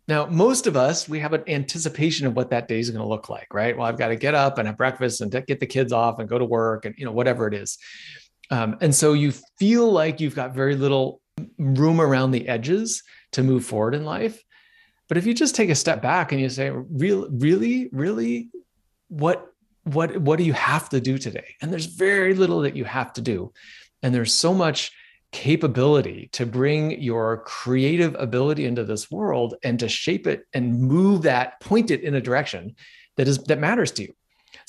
Now 0.07 0.27
most 0.27 0.67
of 0.67 0.77
us 0.77 1.09
we 1.09 1.19
have 1.19 1.33
an 1.33 1.43
anticipation 1.47 2.27
of 2.27 2.35
what 2.35 2.51
that 2.51 2.67
day 2.67 2.79
is 2.79 2.91
going 2.91 3.01
to 3.01 3.07
look 3.07 3.29
like 3.29 3.51
right? 3.51 3.75
Well 3.75 3.87
i've 3.87 3.97
got 3.97 4.09
to 4.09 4.15
get 4.15 4.35
up 4.35 4.59
and 4.59 4.67
have 4.67 4.77
breakfast 4.77 5.21
and 5.21 5.31
get 5.31 5.59
the 5.59 5.65
kids 5.65 5.91
off 5.91 6.19
and 6.19 6.29
go 6.29 6.37
to 6.37 6.45
work 6.45 6.85
and 6.85 6.93
you 6.99 7.05
know 7.05 7.13
whatever 7.13 7.47
it 7.47 7.55
is. 7.55 7.79
Um, 8.51 8.77
and 8.81 8.93
so 8.93 9.13
you 9.13 9.31
feel 9.57 9.89
like 9.89 10.19
you've 10.19 10.35
got 10.35 10.53
very 10.53 10.75
little 10.75 11.20
room 11.57 12.01
around 12.01 12.31
the 12.31 12.47
edges 12.47 13.03
to 13.33 13.43
move 13.43 13.65
forward 13.65 13.95
in 13.95 14.05
life. 14.05 14.43
But 15.07 15.17
if 15.17 15.25
you 15.25 15.33
just 15.33 15.55
take 15.55 15.69
a 15.69 15.75
step 15.75 16.01
back 16.01 16.31
and 16.31 16.39
you 16.39 16.49
say 16.49 16.69
really 16.71 17.27
really 17.31 17.89
really 17.91 18.49
what 19.09 19.47
what 19.83 20.17
what 20.17 20.37
do 20.37 20.45
you 20.45 20.53
have 20.53 20.89
to 20.89 21.01
do 21.01 21.17
today? 21.17 21.55
And 21.61 21.71
there's 21.71 21.85
very 21.85 22.33
little 22.33 22.61
that 22.61 22.75
you 22.75 22.85
have 22.85 23.13
to 23.13 23.21
do. 23.21 23.51
And 24.03 24.13
there's 24.13 24.33
so 24.33 24.53
much 24.53 24.91
capability 25.31 26.29
to 26.33 26.45
bring 26.45 27.01
your 27.01 27.43
creative 27.45 28.15
ability 28.19 28.65
into 28.65 28.83
this 28.83 29.09
world 29.09 29.55
and 29.63 29.79
to 29.79 29.87
shape 29.87 30.27
it 30.27 30.45
and 30.53 30.79
move 30.79 31.21
that 31.21 31.59
point 31.61 31.89
it 31.89 32.01
in 32.01 32.15
a 32.15 32.21
direction 32.21 32.75
that 33.17 33.27
is 33.27 33.37
that 33.43 33.59
matters 33.59 33.91
to 33.91 34.03
you 34.03 34.13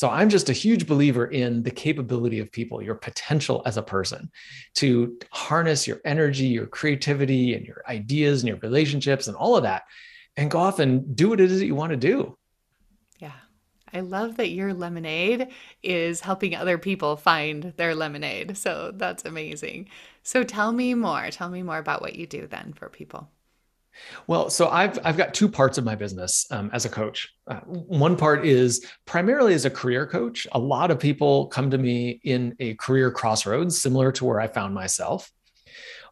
So 0.03 0.11
I'm 0.11 0.31
just 0.31 0.49
a 0.49 0.53
huge 0.53 0.89
believer 0.89 1.27
in 1.27 1.63
the 1.63 1.71
capability 1.71 2.41
of 2.41 2.51
people, 2.51 2.83
your 2.83 2.97
potential 2.97 3.63
as 3.67 3.77
a 3.77 3.85
person 3.85 4.33
to 4.75 5.17
harness 5.31 5.87
your 5.87 6.01
energy, 6.05 6.47
your 6.47 6.67
creativity, 6.67 7.55
and 7.55 7.65
your 7.65 7.85
ideas 7.87 8.43
and 8.43 8.49
your 8.49 8.57
relationships 8.57 9.29
and 9.29 9.37
all 9.37 9.57
of 9.57 9.63
that 9.63 9.85
and 10.37 10.51
go 10.51 10.59
off 10.59 10.81
and 10.81 11.15
do 11.15 11.29
what 11.29 11.41
it 11.41 11.53
is 11.53 11.61
that 11.61 11.67
you 11.67 11.77
want 11.77 11.91
to 11.91 11.97
do. 11.97 12.37
Yeah. 13.19 13.31
I 13.93 14.01
love 14.01 14.39
that 14.39 14.51
your 14.51 14.75
lemonade 14.75 15.47
is 15.85 16.19
helping 16.19 16.57
other 16.57 16.79
people 16.79 17.15
find 17.15 17.73
their 17.77 17.95
lemonade. 17.95 18.59
So 18.59 18.91
that's 18.93 19.25
amazing. 19.25 19.89
So 20.25 20.43
tell 20.43 20.73
me 20.73 20.95
more. 20.95 21.31
Tell 21.31 21.49
me 21.49 21.63
more 21.63 21.79
about 21.79 22.03
what 22.03 22.17
you 22.17 22.27
do 22.27 22.49
then 22.49 22.73
for 22.73 22.89
people. 22.89 23.31
Well, 24.27 24.51
so 24.51 24.69
I've 24.69 24.99
I've 25.05 25.17
got 25.17 25.35
two 25.35 25.49
parts 25.49 25.79
of 25.79 25.85
my 25.85 25.95
business 25.95 26.47
um, 26.51 26.71
as 26.73 26.85
a 26.85 26.89
coach. 26.89 27.35
Uh, 27.47 27.61
one 27.61 28.17
part 28.17 28.47
is 28.47 28.87
primarily 29.05 29.55
as 29.55 29.65
a 29.65 29.71
career 29.71 30.07
coach. 30.07 30.47
A 30.53 30.59
lot 30.59 30.91
of 30.91 30.99
people 30.99 31.47
come 31.49 31.71
to 31.71 31.79
me 31.79 32.21
in 32.25 32.55
a 32.61 32.75
career 32.75 33.11
crossroads, 33.11 33.81
similar 33.81 34.13
to 34.13 34.25
where 34.25 34.41
I 34.41 34.47
found 34.47 34.75
myself, 34.75 35.31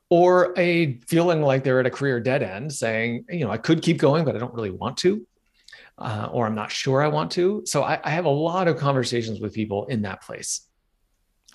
or 0.08 0.52
a 0.58 0.98
feeling 1.08 1.42
like 1.42 1.64
they're 1.64 1.80
at 1.80 1.86
a 1.86 1.90
career 1.90 2.20
dead 2.20 2.42
end, 2.42 2.72
saying, 2.72 3.24
you 3.28 3.44
know, 3.44 3.50
I 3.50 3.58
could 3.58 3.82
keep 3.82 3.98
going, 3.98 4.24
but 4.24 4.36
I 4.36 4.38
don't 4.38 4.54
really 4.54 4.70
want 4.70 4.96
to, 4.98 5.26
uh, 5.98 6.28
or 6.32 6.46
I'm 6.46 6.54
not 6.54 6.70
sure 6.70 7.02
I 7.02 7.08
want 7.08 7.30
to. 7.32 7.62
So 7.64 7.82
I, 7.82 7.98
I 8.04 8.10
have 8.10 8.26
a 8.26 8.30
lot 8.30 8.68
of 8.68 8.76
conversations 8.76 9.40
with 9.40 9.54
people 9.54 9.86
in 9.86 10.02
that 10.02 10.22
place, 10.22 10.66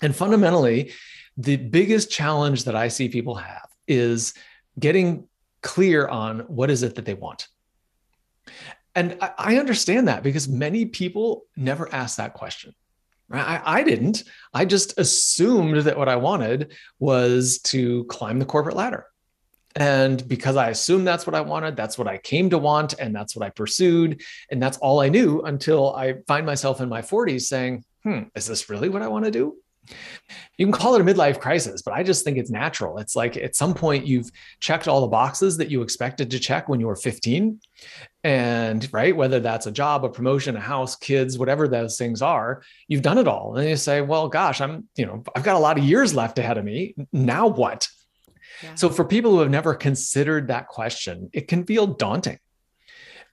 and 0.02 0.14
fundamentally, 0.14 0.92
the 1.38 1.56
biggest 1.56 2.10
challenge 2.10 2.64
that 2.64 2.74
I 2.74 2.88
see 2.88 3.08
people 3.08 3.34
have 3.34 3.68
is 3.86 4.32
getting 4.78 5.28
clear 5.66 6.06
on 6.06 6.40
what 6.40 6.70
is 6.70 6.84
it 6.84 6.94
that 6.94 7.04
they 7.04 7.14
want. 7.14 7.48
And 8.94 9.18
I, 9.20 9.58
understand 9.58 10.06
that 10.06 10.22
because 10.22 10.48
many 10.48 10.86
people 10.86 11.44
never 11.56 11.92
ask 11.92 12.16
that 12.16 12.34
question. 12.34 12.72
I, 13.30 13.60
I 13.64 13.82
didn't. 13.82 14.22
I 14.54 14.64
just 14.64 14.98
assumed 14.98 15.82
that 15.82 15.98
what 15.98 16.08
I 16.08 16.16
wanted 16.16 16.72
was 17.00 17.58
to 17.64 18.04
climb 18.04 18.38
the 18.38 18.46
corporate 18.46 18.76
ladder. 18.76 19.06
And 19.74 20.26
because 20.26 20.56
I 20.56 20.70
assumed 20.70 21.06
that's 21.06 21.26
what 21.26 21.34
I 21.34 21.40
wanted, 21.40 21.76
that's 21.76 21.98
what 21.98 22.06
I 22.06 22.16
came 22.16 22.48
to 22.50 22.58
want, 22.58 22.94
and 22.98 23.14
that's 23.14 23.34
what 23.34 23.44
I 23.44 23.50
pursued. 23.50 24.22
And 24.50 24.62
that's 24.62 24.78
all 24.78 25.00
I 25.00 25.08
knew 25.08 25.42
until 25.42 25.94
I 25.94 26.14
find 26.28 26.46
myself 26.46 26.80
in 26.80 26.88
my 26.88 27.02
40s 27.02 27.42
saying, 27.42 27.84
hmm, 28.04 28.22
is 28.36 28.46
this 28.46 28.70
really 28.70 28.88
what 28.88 29.02
I 29.02 29.08
want 29.08 29.24
to 29.24 29.32
do? 29.32 29.56
You 30.58 30.66
can 30.66 30.72
call 30.72 30.94
it 30.94 31.00
a 31.00 31.04
midlife 31.04 31.38
crisis, 31.38 31.82
but 31.82 31.94
I 31.94 32.02
just 32.02 32.24
think 32.24 32.38
it's 32.38 32.50
natural. 32.50 32.98
It's 32.98 33.14
like 33.14 33.36
at 33.36 33.54
some 33.54 33.74
point 33.74 34.06
you've 34.06 34.30
checked 34.60 34.88
all 34.88 35.00
the 35.00 35.06
boxes 35.06 35.56
that 35.58 35.70
you 35.70 35.82
expected 35.82 36.30
to 36.30 36.38
check 36.38 36.68
when 36.68 36.80
you 36.80 36.86
were 36.86 36.96
15. 36.96 37.60
And 38.24 38.92
right, 38.92 39.14
whether 39.14 39.38
that's 39.38 39.66
a 39.66 39.72
job, 39.72 40.04
a 40.04 40.08
promotion, 40.08 40.56
a 40.56 40.60
house, 40.60 40.96
kids, 40.96 41.38
whatever 41.38 41.68
those 41.68 41.96
things 41.96 42.22
are, 42.22 42.62
you've 42.88 43.02
done 43.02 43.18
it 43.18 43.28
all. 43.28 43.56
And 43.56 43.68
you 43.68 43.76
say, 43.76 44.00
well, 44.00 44.28
gosh, 44.28 44.60
I'm, 44.60 44.88
you 44.96 45.06
know, 45.06 45.22
I've 45.34 45.44
got 45.44 45.56
a 45.56 45.60
lot 45.60 45.78
of 45.78 45.84
years 45.84 46.14
left 46.14 46.38
ahead 46.38 46.58
of 46.58 46.64
me. 46.64 46.94
Now 47.12 47.46
what? 47.46 47.88
Yeah. 48.62 48.74
So 48.74 48.88
for 48.88 49.04
people 49.04 49.32
who 49.32 49.40
have 49.40 49.50
never 49.50 49.74
considered 49.74 50.48
that 50.48 50.68
question, 50.68 51.30
it 51.32 51.48
can 51.48 51.64
feel 51.64 51.86
daunting. 51.86 52.38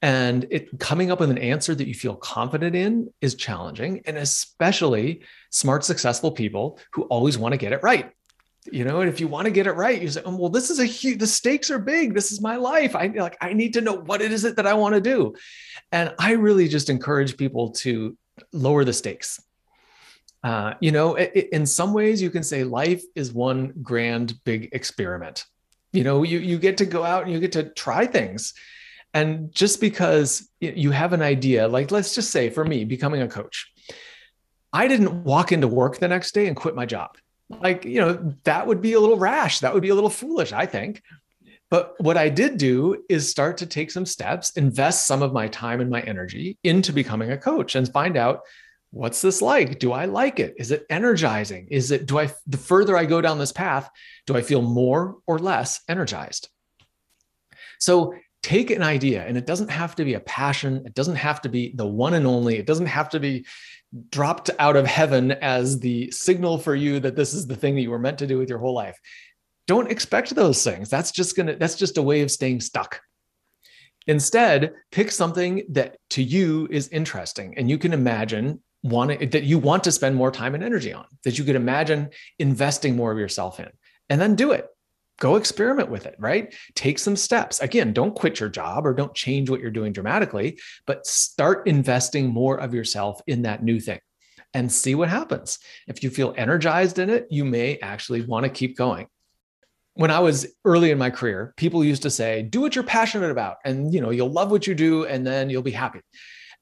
And 0.03 0.45
it 0.49 0.77
coming 0.79 1.11
up 1.11 1.21
with 1.21 1.31
an 1.31 1.37
answer 1.37 1.73
that 1.73 1.87
you 1.87 1.93
feel 1.93 2.15
confident 2.15 2.75
in 2.75 3.11
is 3.21 3.35
challenging. 3.35 4.01
And 4.05 4.17
especially 4.17 5.21
smart, 5.49 5.85
successful 5.85 6.29
people 6.29 6.77
who 6.91 7.03
always 7.03 7.37
want 7.37 7.53
to 7.53 7.57
get 7.57 7.71
it 7.71 7.81
right. 7.81 8.11
You 8.69 8.83
know, 8.83 8.99
and 8.99 9.09
if 9.09 9.21
you 9.21 9.29
want 9.29 9.45
to 9.45 9.51
get 9.51 9.65
it 9.65 9.71
right, 9.71 10.01
you 10.01 10.09
say, 10.09 10.21
oh, 10.25 10.35
well, 10.35 10.49
this 10.49 10.69
is 10.69 10.79
a 10.79 10.85
huge, 10.85 11.19
the 11.19 11.27
stakes 11.27 11.71
are 11.71 11.79
big. 11.79 12.13
This 12.13 12.33
is 12.33 12.41
my 12.41 12.57
life. 12.57 12.97
I 12.97 13.07
like, 13.07 13.37
I 13.39 13.53
need 13.53 13.73
to 13.75 13.81
know 13.81 13.93
what 13.93 14.21
it 14.21 14.33
is 14.33 14.41
that 14.41 14.67
I 14.67 14.73
want 14.73 14.93
to 14.95 15.01
do. 15.01 15.35
And 15.93 16.13
I 16.19 16.33
really 16.33 16.67
just 16.67 16.89
encourage 16.89 17.37
people 17.37 17.71
to 17.71 18.17
lower 18.51 18.83
the 18.83 18.93
stakes. 18.93 19.41
Uh, 20.43 20.73
you 20.81 20.91
know, 20.91 21.15
it, 21.15 21.49
in 21.53 21.65
some 21.65 21.93
ways, 21.93 22.21
you 22.21 22.29
can 22.29 22.43
say 22.43 22.65
life 22.65 23.03
is 23.15 23.31
one 23.31 23.71
grand 23.81 24.33
big 24.43 24.69
experiment. 24.73 25.45
You 25.93 26.03
know, 26.03 26.23
you 26.23 26.39
you 26.39 26.57
get 26.57 26.77
to 26.79 26.85
go 26.85 27.05
out 27.05 27.23
and 27.23 27.31
you 27.31 27.39
get 27.39 27.53
to 27.53 27.69
try 27.69 28.05
things 28.05 28.53
and 29.13 29.53
just 29.53 29.79
because 29.79 30.49
you 30.59 30.91
have 30.91 31.13
an 31.13 31.21
idea, 31.21 31.67
like 31.67 31.91
let's 31.91 32.15
just 32.15 32.31
say 32.31 32.49
for 32.49 32.65
me, 32.65 32.83
becoming 32.83 33.21
a 33.21 33.27
coach, 33.27 33.71
I 34.71 34.87
didn't 34.87 35.23
walk 35.23 35.51
into 35.51 35.67
work 35.67 35.99
the 35.99 36.07
next 36.07 36.33
day 36.33 36.47
and 36.47 36.55
quit 36.55 36.75
my 36.75 36.85
job. 36.85 37.17
Like, 37.49 37.85
you 37.85 38.01
know, 38.01 38.33
that 38.43 38.65
would 38.65 38.81
be 38.81 38.93
a 38.93 38.99
little 38.99 39.19
rash. 39.19 39.59
That 39.59 39.73
would 39.73 39.83
be 39.83 39.89
a 39.89 39.95
little 39.95 40.09
foolish, 40.09 40.51
I 40.51 40.65
think. 40.65 41.03
But 41.69 41.93
what 41.99 42.17
I 42.17 42.29
did 42.29 42.57
do 42.57 43.03
is 43.09 43.29
start 43.29 43.57
to 43.57 43.65
take 43.65 43.91
some 43.91 44.05
steps, 44.05 44.51
invest 44.51 45.05
some 45.05 45.21
of 45.21 45.33
my 45.33 45.47
time 45.47 45.81
and 45.81 45.89
my 45.89 46.01
energy 46.01 46.57
into 46.63 46.93
becoming 46.93 47.31
a 47.31 47.37
coach 47.37 47.75
and 47.75 47.91
find 47.91 48.17
out 48.17 48.41
what's 48.91 49.21
this 49.21 49.41
like? 49.41 49.79
Do 49.79 49.91
I 49.91 50.05
like 50.05 50.39
it? 50.39 50.53
Is 50.57 50.71
it 50.71 50.85
energizing? 50.89 51.67
Is 51.71 51.89
it, 51.89 52.05
do 52.05 52.19
I, 52.19 52.31
the 52.45 52.57
further 52.57 52.95
I 52.95 53.05
go 53.05 53.21
down 53.21 53.39
this 53.39 53.51
path, 53.51 53.89
do 54.27 54.35
I 54.35 54.41
feel 54.41 54.61
more 54.61 55.17
or 55.25 55.39
less 55.39 55.81
energized? 55.89 56.49
So 57.79 58.13
take 58.43 58.69
an 58.69 58.83
idea 58.83 59.25
and 59.25 59.37
it 59.37 59.47
doesn't 59.47 59.69
have 59.69 59.95
to 59.95 60.03
be 60.03 60.13
a 60.13 60.19
passion 60.19 60.83
it 60.85 60.93
doesn't 60.93 61.15
have 61.15 61.41
to 61.41 61.49
be 61.49 61.73
the 61.75 61.85
one 61.85 62.13
and 62.13 62.27
only 62.27 62.57
it 62.57 62.67
doesn't 62.67 62.85
have 62.85 63.09
to 63.09 63.19
be 63.19 63.45
dropped 64.09 64.49
out 64.59 64.75
of 64.75 64.85
heaven 64.85 65.31
as 65.33 65.79
the 65.79 66.09
signal 66.11 66.57
for 66.57 66.75
you 66.75 66.99
that 66.99 67.15
this 67.15 67.33
is 67.33 67.47
the 67.47 67.55
thing 67.55 67.75
that 67.75 67.81
you 67.81 67.91
were 67.91 67.99
meant 67.99 68.17
to 68.17 68.27
do 68.27 68.37
with 68.37 68.49
your 68.49 68.59
whole 68.59 68.73
life. 68.73 68.99
Don't 69.67 69.91
expect 69.91 70.33
those 70.35 70.63
things. 70.63 70.89
That's 70.89 71.11
just 71.11 71.35
going 71.35 71.47
to 71.47 71.55
that's 71.55 71.75
just 71.75 71.97
a 71.97 72.01
way 72.01 72.21
of 72.21 72.31
staying 72.31 72.61
stuck. 72.61 73.01
Instead 74.07 74.73
pick 74.91 75.11
something 75.11 75.63
that 75.69 75.97
to 76.11 76.23
you 76.23 76.67
is 76.69 76.89
interesting 76.89 77.57
and 77.57 77.69
you 77.69 77.77
can 77.77 77.93
imagine 77.93 78.61
wanting 78.81 79.29
that 79.29 79.43
you 79.43 79.57
want 79.57 79.83
to 79.85 79.91
spend 79.91 80.15
more 80.15 80.31
time 80.31 80.55
and 80.55 80.63
energy 80.63 80.91
on 80.91 81.05
that 81.23 81.37
you 81.37 81.45
could 81.45 81.55
imagine 81.55 82.09
investing 82.39 82.97
more 82.97 83.13
of 83.13 83.17
yourself 83.17 83.59
in 83.61 83.69
and 84.09 84.19
then 84.19 84.35
do 84.35 84.51
it 84.51 84.67
go 85.19 85.35
experiment 85.35 85.89
with 85.89 86.05
it, 86.05 86.15
right? 86.19 86.53
Take 86.75 86.99
some 86.99 87.15
steps. 87.15 87.59
Again, 87.59 87.93
don't 87.93 88.15
quit 88.15 88.39
your 88.39 88.49
job 88.49 88.85
or 88.85 88.93
don't 88.93 89.13
change 89.13 89.49
what 89.49 89.59
you're 89.59 89.71
doing 89.71 89.93
dramatically, 89.93 90.59
but 90.85 91.05
start 91.05 91.67
investing 91.67 92.27
more 92.27 92.57
of 92.59 92.73
yourself 92.73 93.21
in 93.27 93.43
that 93.43 93.63
new 93.63 93.79
thing 93.79 93.99
and 94.53 94.71
see 94.71 94.95
what 94.95 95.09
happens. 95.09 95.59
If 95.87 96.03
you 96.03 96.09
feel 96.09 96.33
energized 96.37 96.99
in 96.99 97.09
it, 97.09 97.27
you 97.29 97.45
may 97.45 97.77
actually 97.79 98.21
want 98.21 98.43
to 98.45 98.49
keep 98.49 98.77
going. 98.77 99.07
When 99.95 100.11
I 100.11 100.19
was 100.19 100.47
early 100.65 100.89
in 100.91 100.97
my 100.97 101.11
career, 101.11 101.53
people 101.55 101.83
used 101.83 102.03
to 102.03 102.09
say, 102.09 102.41
"Do 102.41 102.61
what 102.61 102.75
you're 102.75 102.83
passionate 102.83 103.29
about 103.29 103.57
and 103.63 103.93
you 103.93 104.01
know, 104.01 104.09
you'll 104.09 104.31
love 104.31 104.49
what 104.49 104.65
you 104.65 104.73
do 104.73 105.05
and 105.05 105.25
then 105.25 105.49
you'll 105.49 105.61
be 105.61 105.71
happy." 105.71 106.01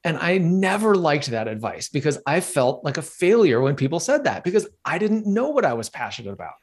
And 0.03 0.17
I 0.17 0.39
never 0.39 0.95
liked 0.95 1.27
that 1.27 1.47
advice 1.47 1.89
because 1.89 2.17
I 2.25 2.39
felt 2.39 2.83
like 2.83 2.97
a 2.97 3.03
failure 3.03 3.61
when 3.61 3.75
people 3.75 3.99
said 3.99 4.23
that 4.23 4.43
because 4.43 4.67
I 4.83 4.97
didn't 4.97 5.27
know 5.27 5.49
what 5.49 5.63
I 5.63 5.73
was 5.73 5.89
passionate 5.89 6.33
about. 6.33 6.55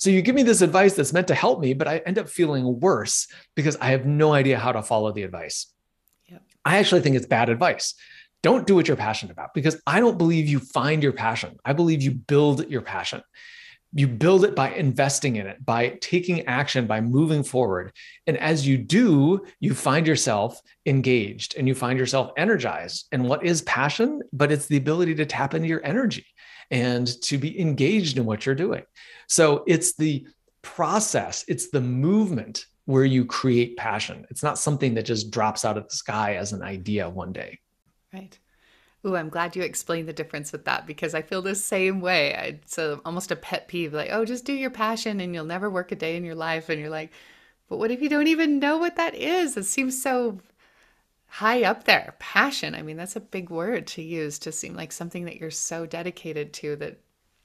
So 0.00 0.08
you 0.08 0.22
give 0.22 0.34
me 0.34 0.42
this 0.42 0.62
advice 0.62 0.94
that's 0.94 1.12
meant 1.12 1.28
to 1.28 1.34
help 1.34 1.60
me, 1.60 1.74
but 1.74 1.86
I 1.86 1.98
end 1.98 2.18
up 2.18 2.30
feeling 2.30 2.80
worse 2.80 3.28
because 3.54 3.76
I 3.76 3.90
have 3.90 4.06
no 4.06 4.32
idea 4.32 4.58
how 4.58 4.72
to 4.72 4.82
follow 4.82 5.12
the 5.12 5.24
advice. 5.24 5.66
Yep. 6.28 6.42
I 6.64 6.78
actually 6.78 7.02
think 7.02 7.16
it's 7.16 7.26
bad 7.26 7.50
advice. 7.50 7.94
Don't 8.42 8.66
do 8.66 8.74
what 8.74 8.88
you're 8.88 8.96
passionate 8.96 9.32
about 9.32 9.52
because 9.52 9.78
I 9.86 10.00
don't 10.00 10.16
believe 10.16 10.48
you 10.48 10.58
find 10.58 11.02
your 11.02 11.12
passion. 11.12 11.58
I 11.66 11.74
believe 11.74 12.00
you 12.00 12.12
build 12.12 12.70
your 12.70 12.80
passion. 12.80 13.20
You 13.92 14.06
build 14.06 14.44
it 14.44 14.54
by 14.54 14.70
investing 14.70 15.36
in 15.36 15.46
it, 15.46 15.64
by 15.64 15.98
taking 16.00 16.46
action, 16.46 16.86
by 16.86 17.00
moving 17.00 17.42
forward. 17.42 17.92
And 18.26 18.38
as 18.38 18.66
you 18.66 18.78
do, 18.78 19.44
you 19.58 19.74
find 19.74 20.06
yourself 20.06 20.60
engaged 20.86 21.56
and 21.56 21.66
you 21.66 21.74
find 21.74 21.98
yourself 21.98 22.30
energized. 22.36 23.08
And 23.10 23.24
what 23.24 23.44
is 23.44 23.62
passion? 23.62 24.22
But 24.32 24.52
it's 24.52 24.66
the 24.66 24.76
ability 24.76 25.16
to 25.16 25.26
tap 25.26 25.54
into 25.54 25.68
your 25.68 25.84
energy 25.84 26.26
and 26.70 27.06
to 27.22 27.36
be 27.36 27.60
engaged 27.60 28.16
in 28.16 28.24
what 28.24 28.46
you're 28.46 28.54
doing. 28.54 28.84
So 29.28 29.64
it's 29.66 29.96
the 29.96 30.26
process, 30.62 31.44
it's 31.48 31.70
the 31.70 31.80
movement 31.80 32.66
where 32.84 33.04
you 33.04 33.24
create 33.24 33.76
passion. 33.76 34.26
It's 34.30 34.42
not 34.42 34.58
something 34.58 34.94
that 34.94 35.04
just 35.04 35.30
drops 35.30 35.64
out 35.64 35.76
of 35.76 35.88
the 35.88 35.94
sky 35.94 36.36
as 36.36 36.52
an 36.52 36.62
idea 36.62 37.08
one 37.08 37.32
day. 37.32 37.58
Right. 38.12 38.36
Ooh, 39.06 39.16
I'm 39.16 39.30
glad 39.30 39.56
you 39.56 39.62
explained 39.62 40.08
the 40.08 40.12
difference 40.12 40.52
with 40.52 40.66
that 40.66 40.86
because 40.86 41.14
I 41.14 41.22
feel 41.22 41.40
the 41.40 41.54
same 41.54 42.00
way. 42.00 42.58
It's 42.62 42.76
a, 42.76 43.00
almost 43.04 43.30
a 43.30 43.36
pet 43.36 43.66
peeve 43.66 43.94
like, 43.94 44.10
oh, 44.12 44.26
just 44.26 44.44
do 44.44 44.52
your 44.52 44.70
passion 44.70 45.20
and 45.20 45.34
you'll 45.34 45.44
never 45.44 45.70
work 45.70 45.90
a 45.90 45.96
day 45.96 46.16
in 46.16 46.24
your 46.24 46.34
life. 46.34 46.68
And 46.68 46.78
you're 46.78 46.90
like, 46.90 47.10
but 47.68 47.78
what 47.78 47.90
if 47.90 48.02
you 48.02 48.08
don't 48.08 48.26
even 48.26 48.58
know 48.58 48.76
what 48.76 48.96
that 48.96 49.14
is? 49.14 49.56
It 49.56 49.64
seems 49.64 50.02
so 50.02 50.40
high 51.28 51.62
up 51.62 51.84
there. 51.84 52.14
Passion. 52.18 52.74
I 52.74 52.82
mean, 52.82 52.96
that's 52.96 53.16
a 53.16 53.20
big 53.20 53.48
word 53.48 53.86
to 53.88 54.02
use 54.02 54.38
to 54.40 54.52
seem 54.52 54.74
like 54.74 54.92
something 54.92 55.24
that 55.24 55.36
you're 55.36 55.50
so 55.50 55.86
dedicated 55.86 56.52
to 56.54 56.76
that 56.76 56.98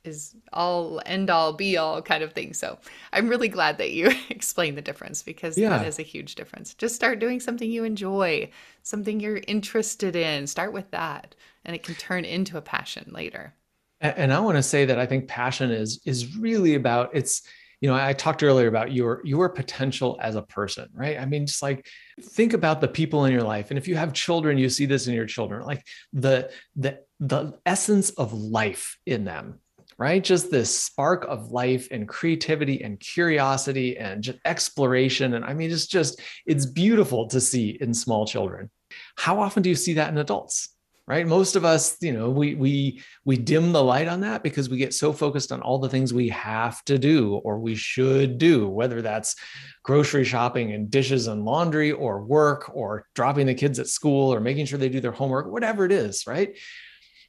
is 0.05 0.35
all 0.53 1.01
end 1.05 1.29
all 1.29 1.53
be 1.53 1.77
all 1.77 2.01
kind 2.01 2.23
of 2.23 2.33
thing. 2.33 2.53
So 2.53 2.77
I'm 3.13 3.27
really 3.27 3.47
glad 3.47 3.77
that 3.77 3.91
you 3.91 4.11
explained 4.29 4.77
the 4.77 4.81
difference 4.81 5.23
because 5.23 5.57
yeah. 5.57 5.69
that 5.69 5.87
is 5.87 5.99
a 5.99 6.03
huge 6.03 6.35
difference. 6.35 6.73
Just 6.73 6.95
start 6.95 7.19
doing 7.19 7.39
something 7.39 7.69
you 7.69 7.83
enjoy, 7.83 8.49
something 8.83 9.19
you're 9.19 9.41
interested 9.47 10.15
in. 10.15 10.47
Start 10.47 10.73
with 10.73 10.89
that, 10.91 11.35
and 11.63 11.75
it 11.75 11.83
can 11.83 11.95
turn 11.95 12.25
into 12.25 12.57
a 12.57 12.61
passion 12.61 13.11
later. 13.13 13.53
And 14.01 14.33
I 14.33 14.39
want 14.39 14.57
to 14.57 14.63
say 14.63 14.85
that 14.85 14.99
I 14.99 15.05
think 15.05 15.27
passion 15.27 15.71
is 15.71 16.01
is 16.05 16.37
really 16.37 16.75
about 16.75 17.11
it's 17.13 17.41
you 17.81 17.89
know 17.89 17.95
i 17.95 18.13
talked 18.13 18.43
earlier 18.43 18.67
about 18.67 18.91
your 18.91 19.21
your 19.23 19.49
potential 19.49 20.17
as 20.21 20.35
a 20.35 20.41
person 20.41 20.87
right 20.93 21.19
i 21.19 21.25
mean 21.25 21.45
just 21.45 21.61
like 21.61 21.85
think 22.19 22.53
about 22.53 22.81
the 22.81 22.87
people 22.87 23.25
in 23.25 23.31
your 23.31 23.43
life 23.43 23.69
and 23.69 23.77
if 23.77 23.87
you 23.87 23.95
have 23.95 24.13
children 24.13 24.57
you 24.57 24.69
see 24.69 24.85
this 24.85 25.07
in 25.07 25.13
your 25.13 25.25
children 25.25 25.63
like 25.63 25.83
the 26.13 26.49
the 26.75 26.99
the 27.19 27.53
essence 27.65 28.09
of 28.11 28.33
life 28.33 28.97
in 29.05 29.25
them 29.25 29.59
right? 29.97 30.23
Just 30.23 30.51
this 30.51 30.75
spark 30.75 31.25
of 31.25 31.51
life 31.51 31.87
and 31.91 32.07
creativity 32.07 32.83
and 32.83 32.99
curiosity 32.99 33.97
and 33.97 34.21
just 34.21 34.39
exploration. 34.45 35.33
And 35.35 35.45
i 35.45 35.53
mean 35.53 35.71
it's 35.71 35.87
just 35.87 36.21
it's 36.45 36.65
beautiful 36.65 37.27
to 37.29 37.39
see 37.39 37.77
in 37.79 37.93
small 37.93 38.25
children. 38.25 38.69
How 39.17 39.39
often 39.39 39.63
do 39.63 39.69
you 39.69 39.75
see 39.75 39.93
that 39.93 40.09
in 40.09 40.17
adults 40.17 40.69
right? 41.07 41.27
Most 41.27 41.55
of 41.55 41.65
us 41.65 41.97
you 42.01 42.13
know 42.13 42.29
we 42.29 42.55
we 42.55 43.01
we 43.25 43.37
dim 43.37 43.71
the 43.71 43.83
light 43.83 44.07
on 44.07 44.21
that 44.21 44.43
because 44.43 44.69
we 44.69 44.77
get 44.77 44.93
so 44.93 45.13
focused 45.13 45.51
on 45.51 45.61
all 45.61 45.79
the 45.79 45.89
things 45.89 46.13
we 46.13 46.29
have 46.29 46.83
to 46.85 46.97
do 46.97 47.35
or 47.35 47.59
we 47.59 47.75
should 47.75 48.37
do 48.37 48.67
whether 48.67 49.01
that's 49.01 49.35
grocery 49.83 50.23
shopping 50.23 50.73
and 50.73 50.89
dishes 50.89 51.27
and 51.27 51.45
laundry 51.45 51.91
or 51.91 52.23
work 52.23 52.71
or 52.73 53.05
dropping 53.13 53.45
the 53.45 53.53
kids 53.53 53.79
at 53.79 53.87
school 53.87 54.33
or 54.33 54.39
making 54.39 54.65
sure 54.65 54.79
they 54.79 54.89
do 54.89 54.99
their 54.99 55.11
homework 55.11 55.47
whatever 55.47 55.85
it 55.85 55.91
is 55.91 56.25
right? 56.27 56.57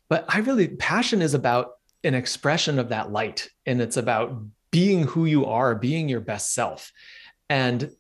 But 0.08 0.24
i 0.28 0.38
really 0.38 0.68
passion 0.68 1.20
is 1.20 1.34
about 1.34 1.72
an 2.04 2.14
expression 2.14 2.78
of 2.78 2.90
that 2.90 3.10
light 3.10 3.48
and 3.64 3.80
it's 3.80 3.96
about 3.96 4.42
being 4.70 5.04
who 5.04 5.24
you 5.24 5.46
are 5.46 5.74
being 5.74 6.08
your 6.08 6.20
best 6.20 6.52
self. 6.52 6.92
And 7.48 7.90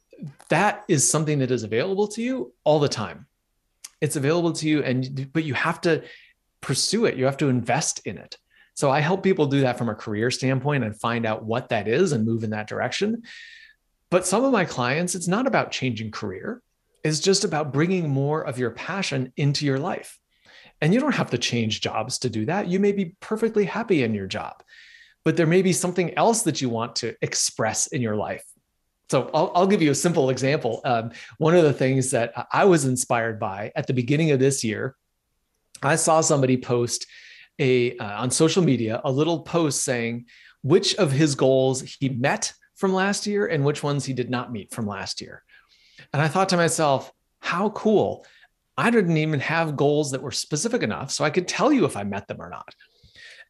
that 0.48 0.84
is 0.88 1.08
something 1.08 1.38
that 1.38 1.50
is 1.50 1.62
available 1.62 2.08
to 2.08 2.22
you 2.22 2.52
all 2.64 2.80
the 2.80 2.88
time. 2.88 3.26
It's 4.00 4.16
available 4.16 4.52
to 4.52 4.68
you 4.68 4.82
and 4.82 5.32
but 5.32 5.44
you 5.44 5.54
have 5.54 5.80
to 5.82 6.04
pursue 6.60 7.06
it. 7.06 7.16
You 7.16 7.24
have 7.24 7.38
to 7.38 7.48
invest 7.48 8.00
in 8.06 8.18
it. 8.18 8.36
So 8.74 8.90
i 8.90 9.00
help 9.00 9.22
people 9.22 9.46
do 9.46 9.62
that 9.62 9.78
from 9.78 9.88
a 9.88 9.94
career 9.94 10.30
standpoint 10.30 10.84
and 10.84 11.00
find 11.00 11.24
out 11.24 11.44
what 11.44 11.70
that 11.70 11.88
is 11.88 12.12
and 12.12 12.26
move 12.26 12.44
in 12.44 12.50
that 12.50 12.68
direction. 12.68 13.22
But 14.10 14.26
some 14.26 14.44
of 14.44 14.52
my 14.52 14.64
clients 14.64 15.14
it's 15.14 15.28
not 15.28 15.46
about 15.46 15.70
changing 15.70 16.10
career. 16.10 16.62
It's 17.02 17.20
just 17.20 17.44
about 17.44 17.72
bringing 17.72 18.10
more 18.10 18.42
of 18.42 18.58
your 18.58 18.72
passion 18.72 19.32
into 19.36 19.64
your 19.64 19.78
life 19.78 20.18
and 20.80 20.92
you 20.92 21.00
don't 21.00 21.14
have 21.14 21.30
to 21.30 21.38
change 21.38 21.80
jobs 21.80 22.18
to 22.18 22.30
do 22.30 22.44
that 22.44 22.68
you 22.68 22.78
may 22.78 22.92
be 22.92 23.16
perfectly 23.20 23.64
happy 23.64 24.02
in 24.02 24.14
your 24.14 24.26
job 24.26 24.62
but 25.24 25.36
there 25.36 25.46
may 25.46 25.62
be 25.62 25.72
something 25.72 26.16
else 26.16 26.42
that 26.42 26.60
you 26.60 26.68
want 26.68 26.96
to 26.96 27.14
express 27.22 27.86
in 27.88 28.00
your 28.00 28.16
life 28.16 28.44
so 29.08 29.30
I'll, 29.32 29.52
I'll, 29.54 29.66
give 29.68 29.82
you 29.82 29.92
a 29.92 29.94
simple 29.94 30.30
example. 30.30 30.80
Um, 30.84 31.12
one 31.38 31.54
of 31.54 31.62
the 31.62 31.72
things 31.72 32.10
that 32.10 32.32
I 32.52 32.64
was 32.64 32.86
inspired 32.86 33.38
by 33.38 33.70
at 33.76 33.86
the 33.86 33.94
beginning 33.94 34.32
of 34.32 34.40
this 34.40 34.64
year, 34.64 34.96
I 35.82 35.94
saw 35.94 36.20
somebody 36.20 36.56
post 36.56 37.06
a 37.58 37.96
uh, 37.98 38.22
on 38.22 38.30
social 38.30 38.62
media 38.62 39.00
a 39.04 39.10
little 39.10 39.40
post 39.40 39.84
saying 39.84 40.26
which 40.62 40.96
of 40.96 41.12
his 41.12 41.34
goals 41.34 41.82
he 41.82 42.08
met 42.08 42.52
from 42.74 42.92
last 42.92 43.26
year 43.26 43.46
and 43.46 43.64
which 43.64 43.82
ones 43.82 44.04
he 44.04 44.12
did 44.12 44.28
not 44.28 44.52
meet 44.52 44.72
from 44.72 44.86
last 44.86 45.20
year. 45.20 45.42
And 46.12 46.20
I 46.20 46.28
thought 46.28 46.50
to 46.50 46.56
myself, 46.56 47.12
how 47.40 47.70
cool. 47.70 48.26
I 48.76 48.90
didn't 48.90 49.16
even 49.16 49.40
have 49.40 49.76
goals 49.76 50.10
that 50.10 50.22
were 50.22 50.30
specific 50.30 50.82
enough 50.82 51.10
so 51.10 51.24
I 51.24 51.30
could 51.30 51.48
tell 51.48 51.72
you 51.72 51.84
if 51.84 51.96
I 51.96 52.04
met 52.04 52.28
them 52.28 52.40
or 52.40 52.50
not. 52.50 52.74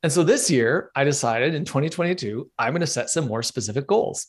And 0.02 0.12
so 0.12 0.22
this 0.22 0.50
year, 0.50 0.90
I 0.94 1.04
decided 1.04 1.54
in 1.54 1.64
2022, 1.64 2.50
I'm 2.58 2.72
going 2.72 2.80
to 2.80 2.86
set 2.86 3.10
some 3.10 3.26
more 3.26 3.42
specific 3.42 3.86
goals 3.86 4.28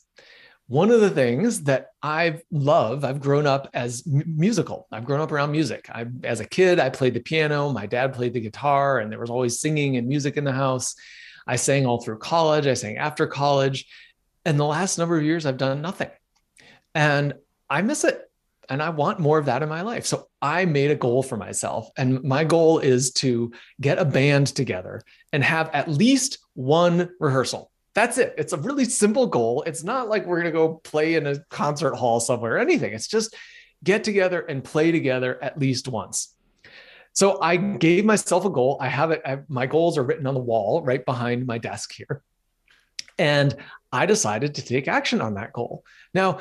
one 0.68 0.92
of 0.92 1.00
the 1.00 1.10
things 1.10 1.64
that 1.64 1.88
I 2.04 2.42
love, 2.52 3.06
I've 3.06 3.22
grown 3.22 3.48
up 3.48 3.70
as 3.74 4.06
musical. 4.06 4.88
I've 4.92 5.06
grown 5.06 5.22
up 5.22 5.32
around 5.32 5.52
music. 5.52 5.90
I, 5.90 6.06
as 6.26 6.42
a 6.42 6.46
kid, 6.46 6.80
I 6.80 6.90
played 6.90 7.14
the 7.14 7.22
piano. 7.22 7.72
My 7.72 7.86
dad 7.86 8.14
played 8.14 8.34
the 8.34 8.42
guitar, 8.42 9.00
and 9.00 9.10
there 9.10 9.20
was 9.20 9.30
always 9.30 9.62
singing 9.62 9.96
and 9.96 10.08
music 10.08 10.36
in 10.36 10.44
the 10.44 10.52
house. 10.52 10.94
I 11.48 11.56
sang 11.56 11.86
all 11.86 12.02
through 12.02 12.18
college. 12.20 12.68
I 12.68 12.74
sang 12.74 12.98
after 12.98 13.28
college. 13.28 13.88
And 14.44 14.60
the 14.60 14.66
last 14.66 14.98
number 14.98 15.18
of 15.18 15.24
years, 15.24 15.46
I've 15.46 15.58
done 15.58 15.82
nothing. 15.82 16.10
And 16.94 17.36
I 17.70 17.82
miss 17.82 18.04
it. 18.04 18.27
And 18.70 18.82
I 18.82 18.90
want 18.90 19.20
more 19.20 19.38
of 19.38 19.46
that 19.46 19.64
in 19.64 19.70
my 19.70 19.82
life. 19.82 20.06
So 20.06 20.28
I 20.42 20.66
made 20.66 20.92
a 20.92 20.96
goal 20.96 21.24
for 21.24 21.38
myself. 21.38 21.90
And 21.98 22.24
my 22.24 22.44
goal 22.44 22.80
is 22.80 23.12
to 23.14 23.52
get 23.80 23.98
a 23.98 24.06
band 24.06 24.48
together 24.48 25.02
and 25.32 25.44
have 25.44 25.70
at 25.74 25.90
least 25.90 26.40
one 26.54 27.10
rehearsal 27.20 27.72
that's 27.98 28.20
it. 28.20 28.36
It's 28.38 28.54
a 28.54 28.58
really 28.58 28.86
simple 28.86 29.26
goal. 29.26 29.64
It's 29.64 29.84
not 29.84 30.08
like 30.08 30.28
we're 30.28 30.40
going 30.40 30.54
to 30.54 30.60
go 30.60 30.76
play 30.76 31.16
in 31.16 31.26
a 31.26 31.40
concert 31.50 31.96
hall 31.96 32.20
somewhere 32.20 32.58
or 32.58 32.60
anything. 32.60 32.94
It's 32.94 33.08
just 33.08 33.36
get 33.84 34.04
together 34.04 34.42
and 34.42 34.64
play 34.64 34.92
together 34.92 35.44
at 35.44 35.58
least 35.58 35.88
once. 35.88 36.36
So 37.14 37.42
I 37.42 37.58
gave 37.58 38.06
myself 38.06 38.46
a 38.46 38.52
goal. 38.52 38.78
I 38.80 38.88
have 38.88 39.10
it. 39.10 39.24
I, 39.26 39.40
my 39.48 39.66
goals 39.66 39.98
are 39.98 40.04
written 40.04 40.28
on 40.28 40.36
the 40.36 40.40
wall 40.40 40.84
right 40.84 41.04
behind 41.04 41.48
my 41.48 41.58
desk 41.58 41.92
here. 41.92 42.22
And 43.18 43.56
I 43.92 44.06
decided 44.06 44.54
to 44.54 44.62
take 44.62 44.88
action 44.88 45.20
on 45.20 45.34
that 45.34 45.52
goal. 45.52 45.84
Now, 46.14 46.38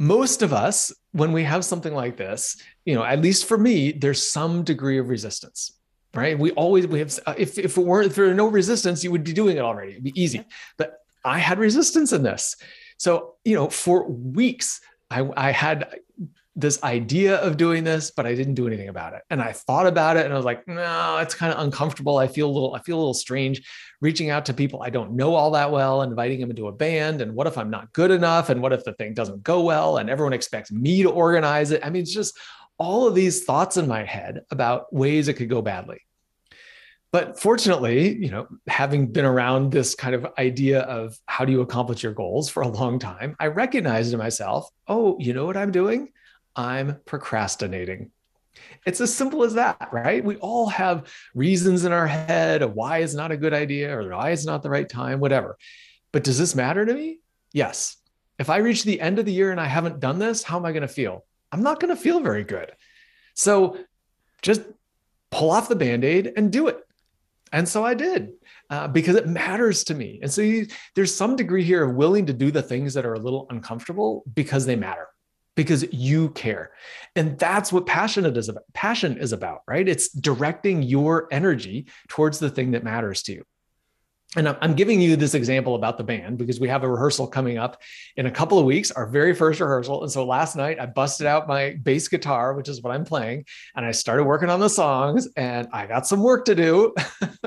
most 0.00 0.42
of 0.42 0.52
us, 0.52 0.92
when 1.12 1.30
we 1.30 1.44
have 1.44 1.64
something 1.64 1.94
like 1.94 2.16
this, 2.16 2.56
you 2.84 2.94
know, 2.96 3.04
at 3.04 3.20
least 3.20 3.44
for 3.44 3.56
me, 3.56 3.92
there's 3.92 4.28
some 4.28 4.64
degree 4.64 4.98
of 4.98 5.08
resistance 5.08 5.72
right? 6.12 6.36
We 6.36 6.50
always 6.52 6.88
we 6.88 6.98
have 6.98 7.16
uh, 7.26 7.34
if 7.38 7.56
if 7.56 7.78
it 7.78 7.84
weren't 7.84 8.08
if 8.08 8.16
there 8.16 8.26
were 8.26 8.34
no 8.34 8.48
resistance, 8.48 9.04
you 9.04 9.12
would 9.12 9.22
be 9.22 9.32
doing 9.32 9.56
it 9.56 9.60
already. 9.60 9.92
It'd 9.92 10.02
be 10.02 10.20
easy. 10.20 10.44
But 10.76 10.98
I 11.24 11.38
had 11.38 11.60
resistance 11.60 12.12
in 12.12 12.24
this. 12.24 12.56
So, 12.96 13.34
you 13.44 13.54
know, 13.54 13.68
for 13.70 14.08
weeks 14.08 14.80
I, 15.10 15.28
I 15.36 15.50
had 15.50 16.00
this 16.56 16.82
idea 16.82 17.36
of 17.36 17.56
doing 17.56 17.84
this, 17.84 18.10
but 18.10 18.26
I 18.26 18.34
didn't 18.34 18.54
do 18.54 18.66
anything 18.66 18.88
about 18.88 19.14
it. 19.14 19.22
And 19.30 19.40
I 19.40 19.52
thought 19.52 19.86
about 19.86 20.16
it 20.16 20.24
and 20.24 20.34
I 20.34 20.36
was 20.36 20.44
like, 20.44 20.66
no, 20.66 21.18
it's 21.18 21.34
kind 21.34 21.52
of 21.52 21.60
uncomfortable. 21.60 22.18
I 22.18 22.26
feel 22.26 22.48
a 22.48 22.52
little, 22.52 22.74
I 22.74 22.80
feel 22.80 22.96
a 22.96 22.98
little 22.98 23.14
strange 23.14 23.62
reaching 24.00 24.30
out 24.30 24.46
to 24.46 24.54
people 24.54 24.82
I 24.82 24.90
don't 24.90 25.12
know 25.12 25.34
all 25.34 25.52
that 25.52 25.70
well, 25.70 26.02
inviting 26.02 26.40
them 26.40 26.50
into 26.50 26.66
a 26.66 26.72
band. 26.72 27.20
And 27.20 27.34
what 27.34 27.46
if 27.46 27.56
I'm 27.56 27.70
not 27.70 27.92
good 27.92 28.10
enough? 28.10 28.50
And 28.50 28.60
what 28.60 28.72
if 28.72 28.84
the 28.84 28.94
thing 28.94 29.14
doesn't 29.14 29.42
go 29.42 29.62
well 29.62 29.98
and 29.98 30.10
everyone 30.10 30.32
expects 30.32 30.72
me 30.72 31.02
to 31.02 31.10
organize 31.10 31.70
it? 31.70 31.84
I 31.84 31.90
mean, 31.90 32.02
it's 32.02 32.12
just 32.12 32.36
all 32.78 33.06
of 33.06 33.14
these 33.14 33.44
thoughts 33.44 33.76
in 33.76 33.86
my 33.86 34.04
head 34.04 34.42
about 34.50 34.92
ways 34.92 35.28
it 35.28 35.34
could 35.34 35.50
go 35.50 35.62
badly. 35.62 36.00
But 37.12 37.40
fortunately, 37.40 38.16
you 38.16 38.30
know, 38.30 38.46
having 38.68 39.08
been 39.08 39.24
around 39.24 39.72
this 39.72 39.94
kind 39.94 40.14
of 40.14 40.26
idea 40.38 40.82
of 40.82 41.18
how 41.26 41.44
do 41.44 41.52
you 41.52 41.60
accomplish 41.60 42.02
your 42.02 42.12
goals 42.12 42.48
for 42.48 42.62
a 42.62 42.68
long 42.68 42.98
time, 42.98 43.36
I 43.40 43.48
recognized 43.48 44.12
in 44.12 44.18
myself, 44.18 44.70
oh, 44.86 45.16
you 45.18 45.34
know 45.34 45.44
what 45.44 45.56
I'm 45.56 45.72
doing? 45.72 46.12
I'm 46.60 47.00
procrastinating. 47.06 48.10
It's 48.84 49.00
as 49.00 49.14
simple 49.14 49.44
as 49.44 49.54
that, 49.54 49.88
right? 49.92 50.22
We 50.22 50.36
all 50.36 50.66
have 50.68 51.10
reasons 51.34 51.86
in 51.86 51.92
our 51.92 52.06
head 52.06 52.60
of 52.60 52.74
why 52.74 52.98
it's 52.98 53.14
not 53.14 53.32
a 53.32 53.36
good 53.38 53.54
idea 53.54 53.96
or 53.96 54.06
why 54.10 54.30
it's 54.30 54.44
not 54.44 54.62
the 54.62 54.68
right 54.68 54.88
time, 54.88 55.20
whatever. 55.20 55.56
But 56.12 56.22
does 56.22 56.38
this 56.38 56.54
matter 56.54 56.84
to 56.84 56.92
me? 56.92 57.20
Yes. 57.54 57.96
If 58.38 58.50
I 58.50 58.58
reach 58.58 58.84
the 58.84 59.00
end 59.00 59.18
of 59.18 59.24
the 59.24 59.32
year 59.32 59.52
and 59.52 59.60
I 59.60 59.64
haven't 59.66 60.00
done 60.00 60.18
this, 60.18 60.42
how 60.42 60.58
am 60.58 60.66
I 60.66 60.72
going 60.72 60.82
to 60.82 60.88
feel? 60.88 61.24
I'm 61.50 61.62
not 61.62 61.80
going 61.80 61.94
to 61.94 62.02
feel 62.02 62.20
very 62.20 62.44
good. 62.44 62.72
So 63.34 63.78
just 64.42 64.60
pull 65.30 65.50
off 65.50 65.68
the 65.68 65.76
band 65.76 66.04
aid 66.04 66.32
and 66.36 66.52
do 66.52 66.68
it. 66.68 66.78
And 67.52 67.66
so 67.66 67.84
I 67.86 67.94
did 67.94 68.32
uh, 68.68 68.88
because 68.88 69.16
it 69.16 69.26
matters 69.26 69.84
to 69.84 69.94
me. 69.94 70.20
And 70.22 70.30
so 70.30 70.42
you, 70.42 70.66
there's 70.94 71.14
some 71.14 71.36
degree 71.36 71.64
here 71.64 71.84
of 71.84 71.96
willing 71.96 72.26
to 72.26 72.34
do 72.34 72.50
the 72.50 72.62
things 72.62 72.92
that 72.94 73.06
are 73.06 73.14
a 73.14 73.18
little 73.18 73.46
uncomfortable 73.48 74.24
because 74.34 74.66
they 74.66 74.76
matter, 74.76 75.08
because 75.56 75.84
you 75.92 76.30
care. 76.30 76.72
And 77.16 77.38
that's 77.38 77.72
what 77.72 77.86
passion 77.86 78.24
is 78.24 78.48
about. 78.48 78.64
Passion 78.72 79.18
is 79.18 79.32
about, 79.32 79.62
right? 79.66 79.88
It's 79.88 80.08
directing 80.08 80.82
your 80.82 81.28
energy 81.30 81.88
towards 82.08 82.38
the 82.38 82.50
thing 82.50 82.72
that 82.72 82.84
matters 82.84 83.22
to 83.24 83.32
you 83.32 83.44
and 84.36 84.46
I'm 84.60 84.74
giving 84.74 85.00
you 85.00 85.16
this 85.16 85.34
example 85.34 85.74
about 85.74 85.98
the 85.98 86.04
band 86.04 86.38
because 86.38 86.60
we 86.60 86.68
have 86.68 86.84
a 86.84 86.88
rehearsal 86.88 87.26
coming 87.26 87.58
up 87.58 87.82
in 88.16 88.26
a 88.26 88.30
couple 88.30 88.60
of 88.60 88.64
weeks, 88.64 88.92
our 88.92 89.06
very 89.06 89.34
first 89.34 89.58
rehearsal. 89.58 90.04
And 90.04 90.12
so 90.12 90.24
last 90.24 90.54
night 90.54 90.78
I 90.78 90.86
busted 90.86 91.26
out 91.26 91.48
my 91.48 91.76
bass 91.82 92.06
guitar, 92.06 92.54
which 92.54 92.68
is 92.68 92.80
what 92.80 92.94
I'm 92.94 93.04
playing, 93.04 93.46
and 93.74 93.84
I 93.84 93.90
started 93.90 94.24
working 94.24 94.48
on 94.48 94.60
the 94.60 94.70
songs 94.70 95.26
and 95.36 95.66
I 95.72 95.86
got 95.86 96.06
some 96.06 96.22
work 96.22 96.44
to 96.44 96.54
do, 96.54 96.94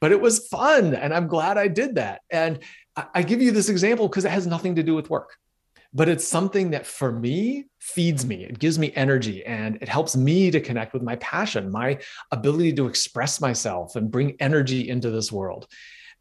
but 0.00 0.12
it 0.12 0.20
was 0.20 0.46
fun. 0.46 0.94
And 0.94 1.12
I'm 1.12 1.26
glad 1.26 1.58
I 1.58 1.66
did 1.66 1.96
that. 1.96 2.20
And 2.30 2.60
I 3.12 3.22
give 3.24 3.42
you 3.42 3.50
this 3.50 3.68
example 3.68 4.08
because 4.08 4.24
it 4.24 4.30
has 4.30 4.46
nothing 4.46 4.76
to 4.76 4.84
do 4.84 4.94
with 4.94 5.10
work, 5.10 5.36
but 5.96 6.10
it's 6.10 6.28
something 6.28 6.72
that 6.72 6.86
for 6.86 7.10
me 7.10 7.64
feeds 7.80 8.26
me. 8.26 8.44
It 8.44 8.58
gives 8.58 8.78
me 8.78 8.92
energy 8.94 9.42
and 9.46 9.78
it 9.80 9.88
helps 9.88 10.14
me 10.14 10.50
to 10.50 10.60
connect 10.60 10.92
with 10.92 11.02
my 11.02 11.16
passion, 11.16 11.72
my 11.72 11.98
ability 12.30 12.74
to 12.74 12.86
express 12.86 13.40
myself 13.40 13.96
and 13.96 14.10
bring 14.10 14.36
energy 14.38 14.90
into 14.90 15.10
this 15.10 15.32
world. 15.32 15.66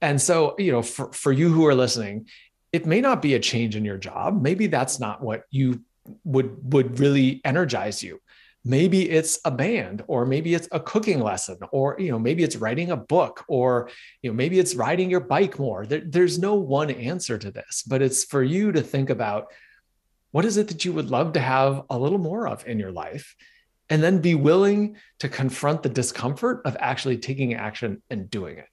And 0.01 0.21
so, 0.21 0.55
you 0.57 0.71
know, 0.71 0.81
for, 0.81 1.11
for 1.11 1.33
you 1.33 1.51
who 1.51 1.65
are 1.65 1.75
listening, 1.75 2.27
it 2.71 2.85
may 2.85 3.01
not 3.01 3.21
be 3.21 3.33
a 3.33 3.39
change 3.39 3.75
in 3.75 3.83
your 3.83 3.97
job. 3.97 4.41
Maybe 4.41 4.67
that's 4.67 4.97
not 4.97 5.21
what 5.21 5.43
you 5.49 5.81
would 6.23 6.73
would 6.73 6.97
really 6.99 7.41
energize 7.43 8.01
you. 8.01 8.21
Maybe 8.63 9.09
it's 9.09 9.39
a 9.43 9.51
band 9.51 10.05
or 10.07 10.25
maybe 10.25 10.53
it's 10.53 10.69
a 10.71 10.79
cooking 10.79 11.19
lesson 11.19 11.57
or 11.71 11.97
you 11.99 12.11
know 12.11 12.19
maybe 12.19 12.43
it's 12.43 12.55
writing 12.55 12.91
a 12.91 12.97
book 12.97 13.43
or 13.49 13.89
you 14.21 14.29
know 14.29 14.35
maybe 14.35 14.57
it's 14.57 14.73
riding 14.73 15.09
your 15.09 15.19
bike 15.19 15.59
more. 15.59 15.85
There, 15.85 16.01
there's 16.05 16.39
no 16.39 16.55
one 16.55 16.91
answer 16.91 17.37
to 17.37 17.51
this, 17.51 17.83
but 17.85 18.01
it's 18.01 18.23
for 18.23 18.41
you 18.41 18.71
to 18.71 18.81
think 18.81 19.09
about 19.09 19.51
what 20.35 20.45
is 20.45 20.57
it 20.57 20.67
that 20.67 20.83
you 20.85 20.93
would 20.93 21.09
love 21.09 21.33
to 21.33 21.39
have 21.39 21.83
a 21.89 21.97
little 21.97 22.17
more 22.19 22.47
of 22.47 22.67
in 22.67 22.79
your 22.79 22.91
life 22.91 23.35
and 23.89 24.03
then 24.03 24.19
be 24.19 24.35
willing 24.35 24.97
to 25.19 25.29
confront 25.29 25.83
the 25.83 25.89
discomfort 25.89 26.61
of 26.65 26.75
actually 26.79 27.17
taking 27.17 27.53
action 27.55 28.01
and 28.09 28.29
doing 28.29 28.57
it. 28.57 28.67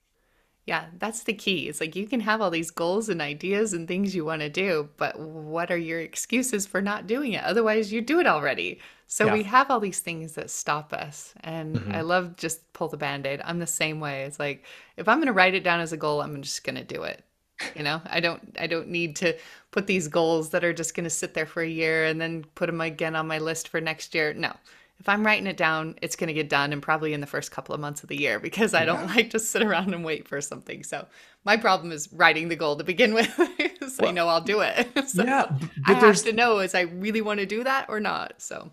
Yeah, 0.65 0.85
that's 0.97 1.23
the 1.23 1.33
key. 1.33 1.67
It's 1.67 1.81
like 1.81 1.95
you 1.95 2.07
can 2.07 2.21
have 2.21 2.39
all 2.41 2.49
these 2.49 2.71
goals 2.71 3.09
and 3.09 3.21
ideas 3.21 3.73
and 3.73 3.85
things 3.85 4.15
you 4.15 4.23
want 4.23 4.41
to 4.41 4.49
do, 4.49 4.89
but 4.95 5.19
what 5.19 5.69
are 5.71 5.77
your 5.77 5.99
excuses 5.99 6.65
for 6.65 6.81
not 6.81 7.05
doing 7.05 7.33
it? 7.33 7.43
Otherwise, 7.43 7.91
you 7.91 7.99
do 8.01 8.19
it 8.21 8.27
already. 8.27 8.79
So 9.07 9.27
Yeah. 9.27 9.33
we 9.33 9.43
have 9.43 9.69
all 9.69 9.81
these 9.81 9.99
things 9.99 10.35
that 10.35 10.49
stop 10.49 10.93
us. 10.93 11.33
And 11.41 11.83
I 11.91 11.99
hmm 11.99 12.01
love 12.01 12.37
just 12.37 12.71
pull 12.71 12.87
the 12.87 12.95
band-aid. 12.97 13.41
I'm 13.43 13.59
the 13.59 13.67
same 13.67 13.99
way. 13.99 14.23
It's 14.23 14.39
like 14.39 14.65
if 14.95 15.09
I'm 15.09 15.17
going 15.17 15.27
to 15.27 15.33
write 15.33 15.53
it 15.53 15.63
down 15.65 15.81
as 15.81 15.91
a 15.91 15.97
goal, 15.97 16.21
I'm 16.21 16.41
just 16.41 16.63
going 16.63 16.75
to 16.75 16.83
do 16.85 17.03
it. 17.03 17.23
You 17.75 17.83
know, 17.83 18.01
I 18.05 18.19
don't 18.19 18.55
I 18.59 18.67
don't 18.67 18.89
need 18.89 19.15
to 19.17 19.35
put 19.71 19.87
these 19.87 20.07
goals 20.07 20.49
that 20.51 20.63
are 20.63 20.73
just 20.73 20.95
going 20.95 21.05
to 21.05 21.09
sit 21.09 21.33
there 21.33 21.45
for 21.45 21.61
a 21.61 21.67
year 21.67 22.05
and 22.05 22.21
then 22.21 22.45
put 22.55 22.67
them 22.67 22.81
again 22.81 23.15
on 23.15 23.27
my 23.27 23.39
list 23.39 23.67
for 23.67 23.81
next 23.81 24.13
year. 24.13 24.33
No. 24.33 24.53
If 24.99 25.09
I'm 25.09 25.25
writing 25.25 25.47
it 25.47 25.57
down, 25.57 25.95
it's 26.01 26.15
going 26.15 26.27
to 26.27 26.33
get 26.33 26.47
done 26.47 26.71
and 26.71 26.81
probably 26.81 27.13
in 27.13 27.19
the 27.19 27.27
first 27.27 27.51
couple 27.51 27.73
of 27.75 27.81
months 27.81 28.03
of 28.03 28.09
the 28.09 28.15
year 28.15 28.39
because 28.39 28.73
I 28.73 28.85
don't 28.85 29.07
like 29.07 29.31
to 29.31 29.39
sit 29.39 29.63
around 29.63 29.93
and 29.93 30.05
wait 30.05 30.27
for 30.27 30.39
something. 30.39 30.83
So, 30.83 31.07
my 31.43 31.57
problem 31.57 31.91
is 31.91 32.07
writing 32.13 32.47
the 32.47 32.55
goal 32.55 32.77
to 32.77 32.83
begin 32.83 33.13
with 33.13 33.27
so 33.89 34.07
I 34.07 34.11
know 34.11 34.27
I'll 34.27 34.41
do 34.41 34.61
it. 34.61 34.87
So, 35.07 35.23
yeah, 35.23 35.45
I 35.49 35.69
but 35.87 35.93
have 35.95 36.01
there's 36.01 36.23
to 36.23 36.31
know 36.31 36.59
is 36.59 36.73
I 36.73 36.81
really 36.81 37.21
want 37.21 37.39
to 37.39 37.45
do 37.45 37.63
that 37.63 37.87
or 37.89 37.99
not. 37.99 38.35
So, 38.37 38.71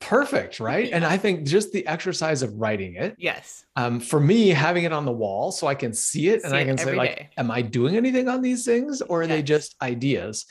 perfect, 0.00 0.60
right? 0.60 0.90
And. 0.92 1.04
I 1.04 1.16
think 1.16 1.46
just 1.46 1.72
the 1.72 1.86
exercise 1.86 2.42
of 2.42 2.52
writing 2.54 2.94
it, 2.96 3.14
Yes. 3.18 3.64
um, 3.76 4.00
for 4.00 4.20
me, 4.20 4.48
having 4.48 4.84
it 4.84 4.92
on 4.92 5.04
the 5.04 5.12
wall 5.12 5.52
so 5.52 5.66
I 5.66 5.74
can 5.74 5.92
see 5.92 6.28
it 6.28 6.44
and 6.44 6.54
I 6.54 6.64
can 6.64 6.76
say, 6.76 6.82
every 6.84 6.96
like, 6.96 7.30
am 7.36 7.50
I 7.50 7.62
doing 7.62 7.96
anything 7.96 8.28
on 8.28 8.42
these 8.42 8.64
things 8.64 9.00
or 9.02 9.22
are 9.22 9.26
they 9.26 9.42
just 9.42 9.74
ideas? 9.80 10.46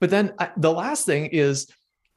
But 0.00 0.10
then 0.10 0.32
I, 0.38 0.50
the 0.56 0.72
last 0.72 1.06
thing 1.06 1.26
is 1.26 1.68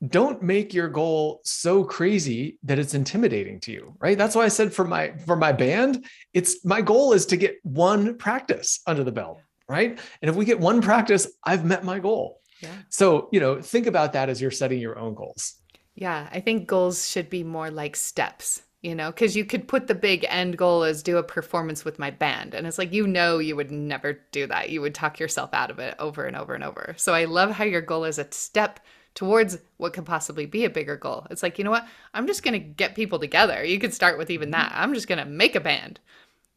don't 0.06 0.42
make 0.44 0.74
your 0.74 0.90
goal 0.90 1.40
so 1.46 1.84
crazy 1.84 2.60
that 2.64 2.78
it's 2.80 2.94
intimidating 2.94 3.62
to 3.62 3.72
you 3.72 3.96
right 4.00 4.18
that's 4.18 4.36
why 4.36 4.44
i 4.44 4.50
said 4.50 4.74
for 4.74 4.84
my 4.86 5.14
for 5.26 5.38
my 5.38 5.54
band 5.54 6.06
it's 6.34 6.64
my 6.66 6.82
goal 6.82 7.14
is 7.14 7.26
to 7.26 7.38
get 7.38 7.56
one 7.64 8.18
practice 8.18 8.82
under 8.86 9.06
the 9.06 9.12
belt 9.12 9.40
right 9.70 9.98
and 10.22 10.30
if 10.30 10.36
we 10.36 10.44
get 10.44 10.60
one 10.60 10.82
practice 10.82 11.28
i've 11.46 11.64
met 11.64 11.86
my 11.86 11.98
goal 11.98 12.42
Yeah. 12.62 12.70
so 12.90 13.30
you 13.32 13.40
know 13.40 13.62
think 13.62 13.88
about 13.88 14.12
that 14.14 14.28
as 14.28 14.42
you're 14.42 14.52
setting 14.52 14.80
your 14.82 15.00
own 15.00 15.16
goals 15.16 15.56
Yeah, 15.96 16.28
I 16.32 16.42
think 16.42 16.68
goals 16.68 17.10
should 17.10 17.30
be 17.30 17.44
more 17.44 17.72
like 17.72 17.96
steps, 17.96 18.64
you 18.82 18.94
know, 18.94 19.12
because 19.12 19.36
you 19.36 19.46
could 19.46 19.68
put 19.68 19.88
the 19.88 19.96
big 19.96 20.26
end 20.30 20.58
goal 20.58 20.84
as 20.84 21.02
do 21.02 21.18
a 21.18 21.24
performance 21.24 21.86
with 21.86 21.98
my 21.98 22.12
band. 22.12 22.54
And 22.54 22.68
it's 22.68 22.78
like, 22.78 22.94
you 22.94 23.08
know, 23.08 23.40
you 23.40 23.56
would 23.56 23.72
never 23.72 24.20
do 24.32 24.46
that. 24.48 24.70
You 24.70 24.82
would 24.82 24.94
talk 24.94 25.20
yourself 25.20 25.54
out 25.54 25.72
of 25.72 25.80
it 25.80 25.96
over 25.98 26.26
and 26.26 26.36
over 26.36 26.54
and 26.54 26.64
over. 26.64 26.94
So 26.98 27.14
I 27.14 27.26
love 27.26 27.52
how 27.52 27.64
your 27.64 27.82
goal 27.82 28.04
is 28.04 28.20
a 28.20 28.28
step 28.32 28.82
towards 29.16 29.58
what 29.78 29.94
could 29.94 30.06
possibly 30.06 30.46
be 30.46 30.66
a 30.66 30.70
bigger 30.70 30.98
goal. 30.98 31.26
It's 31.32 31.42
like, 31.42 31.58
you 31.58 31.64
know 31.64 31.72
what? 31.72 31.88
I'm 32.14 32.28
just 32.28 32.44
going 32.44 32.54
to 32.54 32.60
get 32.60 32.96
people 32.96 33.18
together. 33.18 33.64
You 33.64 33.80
could 33.80 33.94
start 33.94 34.18
with 34.18 34.30
even 34.30 34.52
that. 34.52 34.72
Mm-hmm. 34.72 34.82
I'm 34.82 34.94
just 34.94 35.08
going 35.08 35.20
to 35.20 35.26
make 35.26 35.56
a 35.56 35.62
band. 35.62 36.02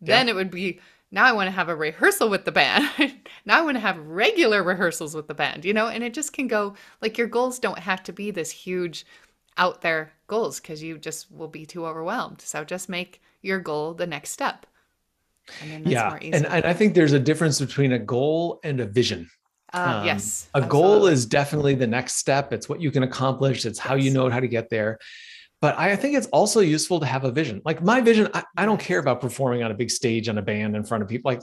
yeah 0.00 0.16
Then 0.16 0.28
it 0.28 0.34
would 0.34 0.50
be 0.50 0.80
now 1.10 1.24
I 1.24 1.32
want 1.32 1.46
to 1.46 1.52
have 1.52 1.68
a 1.68 1.76
rehearsal 1.76 2.28
with 2.28 2.44
the 2.44 2.52
band. 2.52 2.90
now 3.46 3.58
I 3.58 3.62
want 3.62 3.76
to 3.76 3.80
have 3.80 3.98
regular 3.98 4.62
rehearsals 4.62 5.14
with 5.14 5.28
the 5.28 5.34
band, 5.34 5.64
you 5.64 5.72
know, 5.72 5.86
and 5.86 6.04
it 6.04 6.12
just 6.12 6.32
can 6.32 6.48
go 6.48 6.74
like 7.00 7.16
your 7.16 7.28
goals 7.28 7.58
don't 7.58 7.78
have 7.78 8.02
to 8.04 8.12
be 8.12 8.30
this 8.30 8.50
huge 8.50 9.06
out 9.58 9.82
there 9.82 10.12
goals 10.26 10.60
because 10.60 10.82
you 10.82 10.98
just 10.98 11.30
will 11.30 11.48
be 11.48 11.66
too 11.66 11.86
overwhelmed. 11.86 12.40
So 12.40 12.64
just 12.64 12.88
make 12.88 13.20
your 13.42 13.58
goal 13.58 13.94
the 13.94 14.06
next 14.06 14.30
step. 14.30 14.66
And 15.62 15.70
then 15.70 15.82
that's 15.82 15.92
yeah 15.94 16.08
more 16.10 16.18
and, 16.20 16.44
and 16.44 16.64
i 16.66 16.74
think 16.74 16.92
there's 16.92 17.14
a 17.14 17.18
difference 17.18 17.58
between 17.58 17.92
a 17.92 17.98
goal 17.98 18.60
and 18.64 18.80
a 18.80 18.84
vision 18.84 19.30
Uh, 19.72 20.00
um, 20.00 20.04
yes, 20.04 20.46
a 20.52 20.60
goal 20.60 21.06
is 21.06 21.24
definitely 21.24 21.74
the 21.74 21.86
next 21.86 22.16
step 22.16 22.52
it's 22.52 22.68
what 22.68 22.82
you 22.82 22.90
can 22.90 23.02
accomplish 23.02 23.64
it's 23.64 23.78
how 23.78 23.94
you 23.94 24.10
know 24.10 24.28
how 24.28 24.40
to 24.40 24.46
get 24.46 24.68
there 24.68 24.98
but 25.60 25.76
I 25.76 25.96
think 25.96 26.16
it's 26.16 26.28
also 26.28 26.60
useful 26.60 27.00
to 27.00 27.06
have 27.06 27.24
a 27.24 27.32
vision. 27.32 27.60
Like 27.64 27.82
my 27.82 28.00
vision, 28.00 28.28
I, 28.32 28.44
I 28.56 28.64
don't 28.64 28.80
care 28.80 29.00
about 29.00 29.20
performing 29.20 29.62
on 29.64 29.70
a 29.70 29.74
big 29.74 29.90
stage 29.90 30.28
on 30.28 30.38
a 30.38 30.42
band 30.42 30.76
in 30.76 30.84
front 30.84 31.02
of 31.02 31.08
people. 31.08 31.32
Like, 31.32 31.42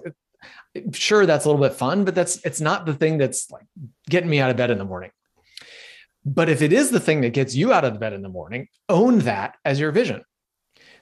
sure, 0.94 1.26
that's 1.26 1.46
a 1.46 1.50
little 1.50 1.62
bit 1.62 1.74
fun, 1.74 2.06
but 2.06 2.16
that's 2.16 2.44
it's 2.46 2.62
not 2.62 2.86
the 2.86 2.94
thing 2.94 3.18
that's 3.18 3.52
like 3.52 3.66
getting 4.10 4.30
me 4.30 4.40
out 4.40 4.50
of 4.50 4.58
bed 4.58 4.72
in 4.72 4.78
the 4.78 4.86
morning. 4.86 5.12
But 6.26 6.50
if 6.50 6.62
it 6.62 6.74
is 6.74 6.90
the 6.90 7.00
thing 7.00 7.22
that 7.22 7.34
gets 7.34 7.56
you 7.56 7.72
out 7.72 7.86
of 7.86 7.94
the 7.94 8.00
bed 8.00 8.14
in 8.14 8.22
the 8.24 8.30
morning, 8.30 8.68
own 8.90 9.20
that 9.20 9.56
as 9.64 9.80
your 9.80 9.92
vision. 9.92 10.24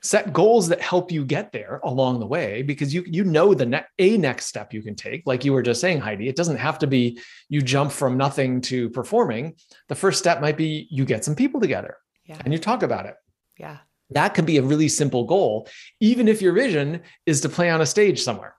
Set 0.02 0.34
goals 0.34 0.68
that 0.68 0.82
help 0.82 1.14
you 1.14 1.24
get 1.24 1.54
there 1.54 1.80
along 1.86 2.20
the 2.20 2.26
way 2.28 2.62
because 2.62 2.94
you 2.94 3.06
you 3.08 3.24
know 3.24 3.54
the 3.54 3.66
ne- 3.66 3.86
a 4.00 4.18
next 4.18 4.48
step 4.48 4.74
you 4.74 4.82
can 4.84 4.96
take. 4.96 5.24
Like 5.26 5.46
you 5.46 5.54
were 5.54 5.62
just 5.62 5.80
saying, 5.80 6.02
Heidi, 6.02 6.28
it 6.28 6.36
doesn't 6.36 6.58
have 6.58 6.78
to 6.80 6.88
be 6.88 7.22
you 7.48 7.62
jump 7.62 7.90
from 7.94 8.18
nothing 8.18 8.60
to 8.62 8.90
performing. 8.90 9.56
The 9.88 9.96
first 9.96 10.20
step 10.20 10.42
might 10.42 10.58
be 10.58 10.88
you 10.92 11.06
get 11.06 11.24
some 11.24 11.36
people 11.36 11.62
together 11.62 11.96
Yeah, 12.26 12.38
and 12.44 12.52
you 12.52 12.60
talk 12.60 12.84
about 12.84 13.06
it. 13.06 13.16
yeah, 13.58 13.78
That 14.10 14.34
can 14.34 14.44
be 14.44 14.58
a 14.58 14.62
really 14.62 14.90
simple 14.90 15.24
goal, 15.24 15.70
even 16.02 16.28
if 16.28 16.42
your 16.42 16.52
vision 16.54 17.04
is 17.26 17.40
to 17.42 17.50
play 17.50 17.70
on 17.70 17.80
a 17.80 17.86
stage 17.86 18.22
somewhere. 18.22 18.56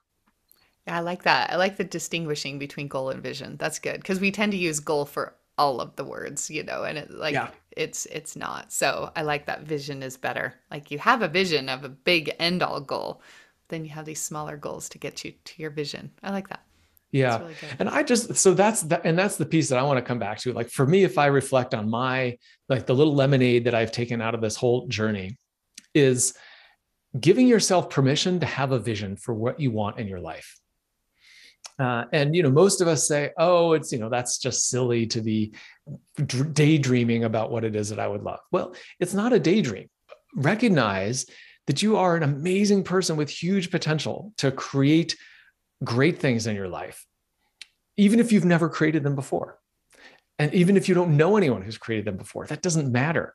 yeah. 0.86 0.96
I 0.96 1.00
like 1.00 1.24
that. 1.24 1.52
I 1.52 1.56
like 1.56 1.76
the 1.76 1.84
distinguishing 1.84 2.58
between 2.58 2.88
goal 2.88 3.10
and 3.10 3.22
vision. 3.22 3.58
That's 3.58 3.78
good 3.80 4.00
because 4.00 4.18
we 4.18 4.30
tend 4.30 4.52
to 4.52 4.58
use 4.58 4.80
goal 4.80 5.04
for 5.04 5.36
all 5.56 5.80
of 5.80 5.94
the 5.96 6.04
words, 6.04 6.50
you 6.50 6.62
know, 6.64 6.84
and 6.84 6.98
it 6.98 7.10
like 7.10 7.34
Yeah. 7.34 7.50
it's 7.76 8.06
it's 8.06 8.36
not. 8.36 8.72
So 8.72 9.10
I 9.14 9.22
like 9.22 9.46
that 9.46 9.62
vision 9.62 10.02
is 10.02 10.16
better. 10.16 10.54
Like 10.70 10.90
you 10.90 10.98
have 10.98 11.22
a 11.22 11.28
vision 11.28 11.68
of 11.68 11.84
a 11.84 11.88
big 11.88 12.34
end 12.38 12.62
all 12.62 12.80
goal, 12.80 13.22
then 13.68 13.84
you 13.84 13.90
have 13.90 14.04
these 14.04 14.20
smaller 14.20 14.56
goals 14.56 14.88
to 14.90 14.98
get 14.98 15.24
you 15.24 15.32
to 15.44 15.62
your 15.62 15.70
vision. 15.70 16.10
I 16.22 16.30
like 16.30 16.48
that. 16.48 16.60
Yeah. 17.12 17.38
really 17.38 17.54
good. 17.60 17.70
And 17.78 17.88
I 17.88 18.02
just, 18.02 18.34
so 18.36 18.54
that's 18.54 18.82
the, 18.82 19.00
and 19.06 19.16
that's 19.16 19.36
the 19.36 19.46
piece 19.46 19.68
that 19.68 19.78
I 19.78 19.84
want 19.84 19.98
to 19.98 20.02
come 20.02 20.18
back 20.18 20.38
to. 20.38 20.52
Like 20.52 20.68
for 20.68 20.84
me, 20.84 21.04
if 21.04 21.16
I 21.16 21.26
reflect 21.26 21.72
on 21.72 21.88
my, 21.88 22.36
like 22.68 22.86
the 22.86 22.94
little 22.94 23.14
lemonade 23.14 23.64
that 23.64 23.74
I've 23.74 23.92
taken 23.92 24.20
out 24.20 24.34
of 24.34 24.40
this 24.40 24.56
whole 24.56 24.88
journey 24.88 25.38
is 25.94 26.34
giving 27.20 27.46
yourself 27.46 27.88
permission 27.88 28.40
to 28.40 28.46
have 28.46 28.72
a 28.72 28.80
vision 28.80 29.16
for 29.16 29.32
what 29.32 29.60
you 29.60 29.70
want 29.70 30.00
in 30.00 30.08
your 30.08 30.18
life. 30.18 30.58
Uh, 31.78 32.04
and 32.12 32.36
you 32.36 32.42
know, 32.42 32.50
most 32.50 32.80
of 32.80 32.88
us 32.88 33.08
say, 33.08 33.30
"Oh, 33.36 33.72
it's 33.72 33.90
you 33.92 33.98
know, 33.98 34.08
that's 34.08 34.38
just 34.38 34.68
silly 34.68 35.06
to 35.06 35.20
be 35.20 35.54
dr- 36.16 36.54
daydreaming 36.54 37.24
about 37.24 37.50
what 37.50 37.64
it 37.64 37.74
is 37.74 37.88
that 37.88 37.98
I 37.98 38.06
would 38.06 38.22
love." 38.22 38.40
Well, 38.52 38.74
it's 39.00 39.14
not 39.14 39.32
a 39.32 39.40
daydream. 39.40 39.88
Recognize 40.36 41.26
that 41.66 41.82
you 41.82 41.96
are 41.96 42.16
an 42.16 42.22
amazing 42.22 42.84
person 42.84 43.16
with 43.16 43.28
huge 43.28 43.70
potential 43.70 44.32
to 44.36 44.52
create 44.52 45.16
great 45.82 46.20
things 46.20 46.46
in 46.46 46.54
your 46.54 46.68
life, 46.68 47.04
even 47.96 48.20
if 48.20 48.30
you've 48.30 48.44
never 48.44 48.68
created 48.68 49.02
them 49.02 49.16
before, 49.16 49.58
and 50.38 50.54
even 50.54 50.76
if 50.76 50.88
you 50.88 50.94
don't 50.94 51.16
know 51.16 51.36
anyone 51.36 51.62
who's 51.62 51.78
created 51.78 52.04
them 52.04 52.16
before. 52.16 52.46
That 52.46 52.62
doesn't 52.62 52.92
matter. 52.92 53.34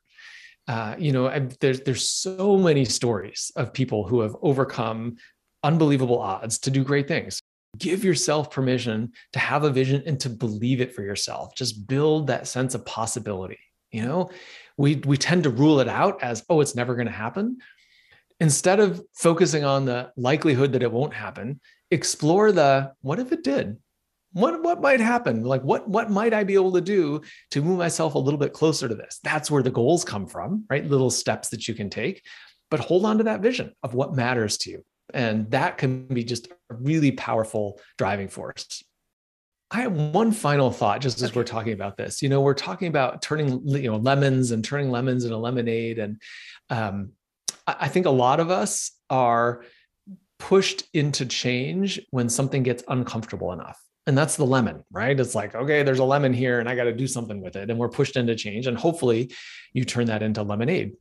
Uh, 0.65 0.95
you 0.97 1.11
know, 1.11 1.27
I, 1.27 1.39
there's 1.59 1.81
there's 1.81 2.09
so 2.09 2.57
many 2.57 2.85
stories 2.85 3.51
of 3.57 3.73
people 3.73 4.07
who 4.07 4.21
have 4.21 4.35
overcome 4.41 5.17
unbelievable 5.61 6.19
odds 6.19 6.59
to 6.59 6.71
do 6.71 6.85
great 6.85 7.09
things 7.09 7.41
give 7.77 8.03
yourself 8.03 8.51
permission 8.51 9.13
to 9.33 9.39
have 9.39 9.63
a 9.63 9.69
vision 9.69 10.03
and 10.05 10.19
to 10.19 10.29
believe 10.29 10.81
it 10.81 10.93
for 10.93 11.03
yourself. 11.03 11.55
Just 11.55 11.87
build 11.87 12.27
that 12.27 12.47
sense 12.47 12.75
of 12.75 12.85
possibility 12.85 13.59
you 13.91 14.03
know? 14.03 14.29
We 14.77 14.95
we 14.95 15.17
tend 15.17 15.43
to 15.43 15.49
rule 15.49 15.79
it 15.79 15.87
out 15.87 16.23
as 16.23 16.45
oh 16.49 16.61
it's 16.61 16.75
never 16.75 16.95
going 16.95 17.07
to 17.07 17.13
happen. 17.13 17.57
Instead 18.39 18.79
of 18.79 19.03
focusing 19.15 19.65
on 19.65 19.85
the 19.85 20.11
likelihood 20.15 20.73
that 20.73 20.83
it 20.83 20.91
won't 20.91 21.13
happen 21.13 21.59
explore 21.91 22.51
the 22.51 22.93
what 23.01 23.19
if 23.19 23.31
it 23.31 23.43
did? 23.43 23.77
What 24.31 24.61
what 24.63 24.81
might 24.81 25.01
happen? 25.01 25.43
Like 25.43 25.63
what 25.63 25.89
what 25.89 26.09
might 26.09 26.33
i 26.33 26.43
be 26.43 26.53
able 26.53 26.71
to 26.73 26.81
do 26.81 27.21
to 27.51 27.61
move 27.61 27.77
myself 27.77 28.15
a 28.15 28.19
little 28.19 28.37
bit 28.37 28.53
closer 28.53 28.87
to 28.87 28.95
this? 28.95 29.19
That's 29.23 29.51
where 29.51 29.63
the 29.63 29.71
goals 29.71 30.05
come 30.05 30.27
from 30.27 30.65
right? 30.69 30.85
Little 30.85 31.09
steps 31.09 31.49
that 31.49 31.67
you 31.67 31.73
can 31.73 31.89
take. 31.89 32.23
But 32.71 32.79
hold 32.79 33.03
on 33.03 33.17
to 33.17 33.23
that 33.25 33.41
vision 33.41 33.73
of 33.81 33.95
what 33.95 34.15
matters 34.15 34.57
to 34.59 34.69
you 34.69 34.85
and 35.13 35.49
that 35.51 35.77
can 35.77 36.05
be 36.05 36.23
just 36.23 36.47
a 36.47 36.75
really 36.75 37.11
powerful 37.11 37.79
driving 37.97 38.27
force. 38.27 38.83
I 39.71 39.81
have 39.81 39.93
one 39.93 40.31
final 40.31 40.71
thought 40.71 41.01
just 41.01 41.21
as 41.21 41.29
Okay. 41.29 41.39
we're 41.39 41.43
talking 41.43 41.73
about 41.73 41.95
this. 41.95 42.21
You 42.21 42.29
know, 42.29 42.41
we're 42.41 42.55
talking 42.55 42.87
about 42.87 43.21
turning 43.21 43.67
you 43.67 43.91
know 43.91 43.97
lemons 43.97 44.51
and 44.51 44.63
turning 44.63 44.89
lemons 44.89 45.25
into 45.25 45.37
lemonade. 45.37 45.99
And 45.99 46.21
um, 46.69 47.11
I 47.67 47.75
I 47.81 47.87
think 47.87 48.05
a 48.05 48.11
lot 48.11 48.39
of 48.39 48.49
us 48.49 48.91
are 49.09 49.63
pushed 50.39 50.83
into 50.93 51.25
change 51.25 51.99
when 52.11 52.29
something 52.29 52.63
gets 52.63 52.83
uncomfortable 52.87 53.51
enough. 53.53 53.79
And 54.07 54.17
that's 54.17 54.37
the 54.37 54.45
lemon, 54.45 54.83
right? 54.91 55.19
It's 55.19 55.35
like, 55.35 55.53
okay, 55.53 55.83
there's 55.83 55.99
a 55.99 56.03
lemon 56.03 56.33
here 56.33 56.59
and 56.59 56.67
I 56.67 56.75
got 56.75 56.85
to 56.85 56.93
do 56.93 57.05
something 57.05 57.41
with 57.41 57.55
it. 57.55 57.69
And 57.69 57.77
we're 57.77 57.89
pushed 57.89 58.15
into 58.17 58.35
change. 58.35 58.65
And 58.65 58.75
hopefully 58.77 59.31
you 59.73 59.83
turn 59.85 60.07
that 60.07 60.23
into 60.23 60.41
lemonade. 60.41 60.93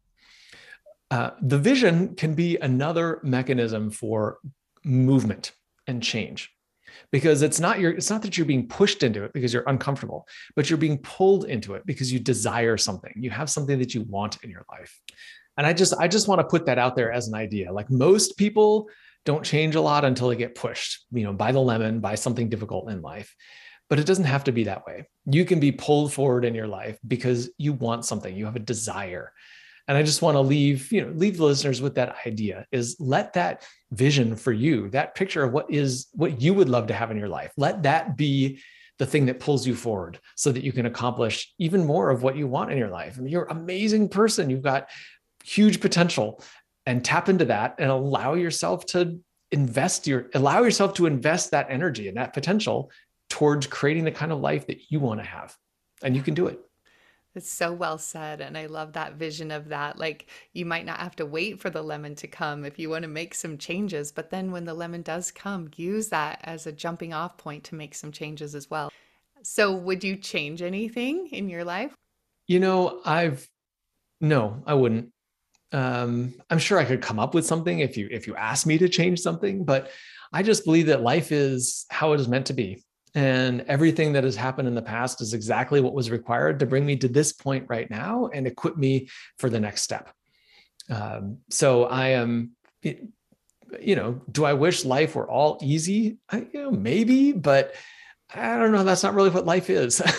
Uh, 1.11 1.31
the 1.41 1.59
vision 1.59 2.15
can 2.15 2.35
be 2.35 2.57
another 2.59 3.21
mechanism 3.23 3.91
for 3.91 4.39
movement 4.85 5.53
and 5.87 6.03
change 6.03 6.51
because 7.13 7.43
it's 7.43 7.61
not 7.61 7.81
your 7.81 7.93
it's 7.93 8.11
not 8.11 8.23
that 8.23 8.37
you're 8.37 8.47
being 8.47 8.69
pushed 8.69 9.03
into 9.03 9.25
it 9.25 9.33
because 9.33 9.53
you're 9.53 9.65
uncomfortable 9.67 10.27
but 10.55 10.69
you're 10.69 10.79
being 10.79 10.99
pulled 10.99 11.45
into 11.45 11.75
it 11.75 11.85
because 11.87 12.13
you 12.13 12.19
desire 12.19 12.77
something. 12.77 13.13
You 13.17 13.31
have 13.31 13.49
something 13.49 13.79
that 13.79 13.95
you 13.95 14.03
want 14.03 14.43
in 14.43 14.51
your 14.51 14.65
life. 14.71 15.01
And 15.57 15.67
i 15.67 15.73
just 15.73 15.95
i 15.99 16.09
just 16.09 16.29
want 16.29 16.41
to 16.41 16.47
put 16.47 16.67
that 16.67 16.79
out 16.79 16.95
there 16.95 17.11
as 17.11 17.29
an 17.29 17.35
idea. 17.35 17.73
Like 17.73 17.91
most 17.91 18.37
people 18.37 18.89
don't 19.25 19.45
change 19.45 19.75
a 19.75 19.81
lot 19.81 20.05
until 20.05 20.29
they 20.29 20.37
get 20.37 20.55
pushed 20.55 21.07
you 21.11 21.25
know 21.25 21.33
by 21.33 21.53
the 21.53 21.61
lemon 21.61 22.01
by 22.01 22.15
something 22.15 22.49
difficult 22.49 22.91
in 22.91 23.03
life 23.03 23.35
but 23.89 23.99
it 23.99 24.07
doesn't 24.07 24.25
have 24.25 24.45
to 24.45 24.53
be 24.53 24.65
that 24.65 24.87
way. 24.87 25.07
You 25.25 25.45
can 25.45 25.61
be 25.61 25.73
pulled 25.73 26.13
forward 26.13 26.45
in 26.45 26.55
your 26.55 26.67
life 26.67 26.99
because 27.07 27.51
you 27.57 27.73
want 27.73 28.05
something. 28.05 28.37
You 28.37 28.45
have 28.45 28.57
a 28.57 28.61
desire 28.61 29.33
and 29.89 29.97
i 29.97 30.03
just 30.03 30.23
want 30.23 30.37
to 30.37 30.41
leave 30.41 30.93
you 30.93 31.05
know 31.05 31.11
leave 31.13 31.39
the 31.39 31.45
listeners 31.45 31.81
with 31.81 31.95
that 31.97 32.17
idea 32.27 32.67
is 32.71 32.97
let 33.01 33.33
that 33.33 33.67
vision 33.91 34.37
for 34.37 34.53
you 34.53 34.89
that 34.91 35.15
picture 35.15 35.43
of 35.43 35.53
what 35.53 35.69
is 35.71 36.09
what 36.13 36.41
you 36.41 36.55
would 36.55 36.69
love 36.69 36.87
to 36.87 36.95
have 36.95 37.11
in 37.11 37.17
your 37.17 37.29
life 37.29 37.53
let 37.57 37.83
that 37.83 38.17
be 38.17 38.61
the 38.99 39.07
thing 39.07 39.27
that 39.27 39.41
pulls 39.41 39.67
you 39.67 39.75
forward 39.75 40.19
so 40.35 40.53
that 40.53 40.65
you 40.65 40.73
can 40.73 40.87
accomplish 40.87 41.53
even 41.59 41.87
more 41.87 42.11
of 42.11 42.23
what 42.23 42.37
you 42.37 42.47
want 42.47 42.73
in 42.73 42.79
your 42.79 42.91
life. 42.91 43.15
I 43.17 43.21
mean, 43.21 43.33
you're 43.33 43.45
an 43.45 43.57
amazing 43.57 44.09
person. 44.09 44.51
You've 44.51 44.63
got 44.63 44.89
huge 45.45 45.81
potential 45.81 46.43
and 46.85 47.05
tap 47.05 47.29
into 47.29 47.45
that 47.47 47.77
and 47.79 47.91
allow 47.91 48.35
yourself 48.35 48.85
to 48.87 49.21
invest 49.51 50.07
your 50.07 50.29
allow 50.35 50.63
yourself 50.63 50.95
to 50.95 51.07
invest 51.07 51.53
that 51.53 51.69
energy 51.71 52.09
and 52.09 52.17
that 52.19 52.35
potential 52.35 52.91
towards 53.31 53.67
creating 53.67 54.05
the 54.05 54.11
kind 54.11 54.33
of 54.33 54.41
life 54.41 54.67
that 54.67 54.91
you 54.91 55.01
want 55.01 55.21
to 55.21 55.27
have. 55.27 55.57
And 56.03 56.17
you 56.17 56.23
can 56.23 56.35
do 56.35 56.49
it 56.49 56.61
It's 57.39 57.51
so 57.51 57.73
well 57.73 57.97
said. 57.97 58.43
And 58.43 58.59
I 58.59 58.67
love 58.67 58.93
that 58.93 59.15
vision 59.15 59.51
of 59.51 59.71
that. 59.71 59.99
Like, 59.99 60.27
you 60.53 60.67
might 60.67 60.85
not 60.85 61.01
have 61.01 61.17
to 61.17 61.27
wait 61.27 61.59
for 61.59 61.71
the 61.71 61.83
lemon 61.83 62.15
to 62.17 62.29
come 62.29 62.67
if 62.67 62.79
you 62.79 62.91
want 62.91 63.05
to 63.05 63.09
make 63.09 63.35
some 63.35 63.57
changes. 63.57 64.13
But 64.13 64.29
then 64.29 64.53
when 64.53 64.67
the 64.67 64.75
lemon 64.75 65.01
does 65.01 65.31
come, 65.31 65.71
use 65.77 66.09
that 66.09 66.41
as 66.45 66.67
a 66.67 66.73
jumping 66.73 67.15
off 67.15 67.39
point 67.39 67.65
to 67.65 67.75
make 67.75 67.95
some 67.95 68.13
changes 68.13 68.55
as 68.55 68.69
well. 68.69 68.93
So, 69.43 69.73
would 69.73 70.05
you 70.05 70.17
change 70.17 70.61
anything 70.61 71.29
in 71.29 71.49
your 71.49 71.65
life? 71.65 71.95
you 72.49 72.59
know 72.59 73.01
i've 73.05 73.47
no 74.21 74.61
i 74.67 74.75
wouldn't 74.75 75.13
um 75.73 76.35
i'm 76.51 76.59
sure 76.59 76.79
i 76.79 76.85
could 76.85 77.03
come 77.03 77.21
up 77.21 77.35
with 77.35 77.47
something 77.47 77.79
if 77.79 77.97
you 77.97 78.09
if 78.11 78.27
you 78.27 78.35
asked 78.35 78.67
me 78.67 78.79
to 78.79 78.89
change 78.89 79.21
something 79.21 79.65
but 79.65 79.91
i 80.33 80.43
just 80.43 80.65
believe 80.65 80.87
that 80.87 81.03
life 81.03 81.31
is 81.31 81.87
how 81.91 82.15
it 82.15 82.21
is 82.21 82.27
meant 82.27 82.47
to 82.47 82.55
be 82.55 82.83
and 83.19 83.63
everything 83.63 84.13
that 84.13 84.23
has 84.23 84.37
happened 84.37 84.69
in 84.69 84.77
the 84.77 84.83
past 84.83 85.21
is 85.21 85.35
exactly 85.35 85.81
what 85.81 85.93
was 85.93 86.09
required 86.09 86.61
to 86.61 86.67
bring 86.67 86.87
me 86.87 86.97
to 86.97 87.09
this 87.09 87.33
point 87.33 87.67
right 87.69 87.91
now 87.91 88.31
and 88.33 88.47
equip 88.47 88.77
me 88.77 89.09
for 89.39 89.51
the 89.51 89.59
next 89.59 89.83
step. 89.83 90.13
Um, 90.89 91.39
so 91.51 91.85
i 91.85 92.09
am 92.11 92.53
you 92.83 93.97
know 93.97 94.23
do 94.31 94.45
i 94.45 94.55
wish 94.55 94.85
life 94.85 95.17
were 95.17 95.29
all 95.29 95.59
easy? 95.61 96.19
I, 96.31 96.47
you 96.53 96.63
know 96.63 96.71
maybe 96.71 97.33
but 97.33 97.75
i 98.33 98.57
don't 98.57 98.73
know. 98.73 98.85
That's 98.85 99.03
not 99.03 99.15
really 99.15 99.31
what 99.31 99.47
life 99.47 99.69
is. 99.69 100.01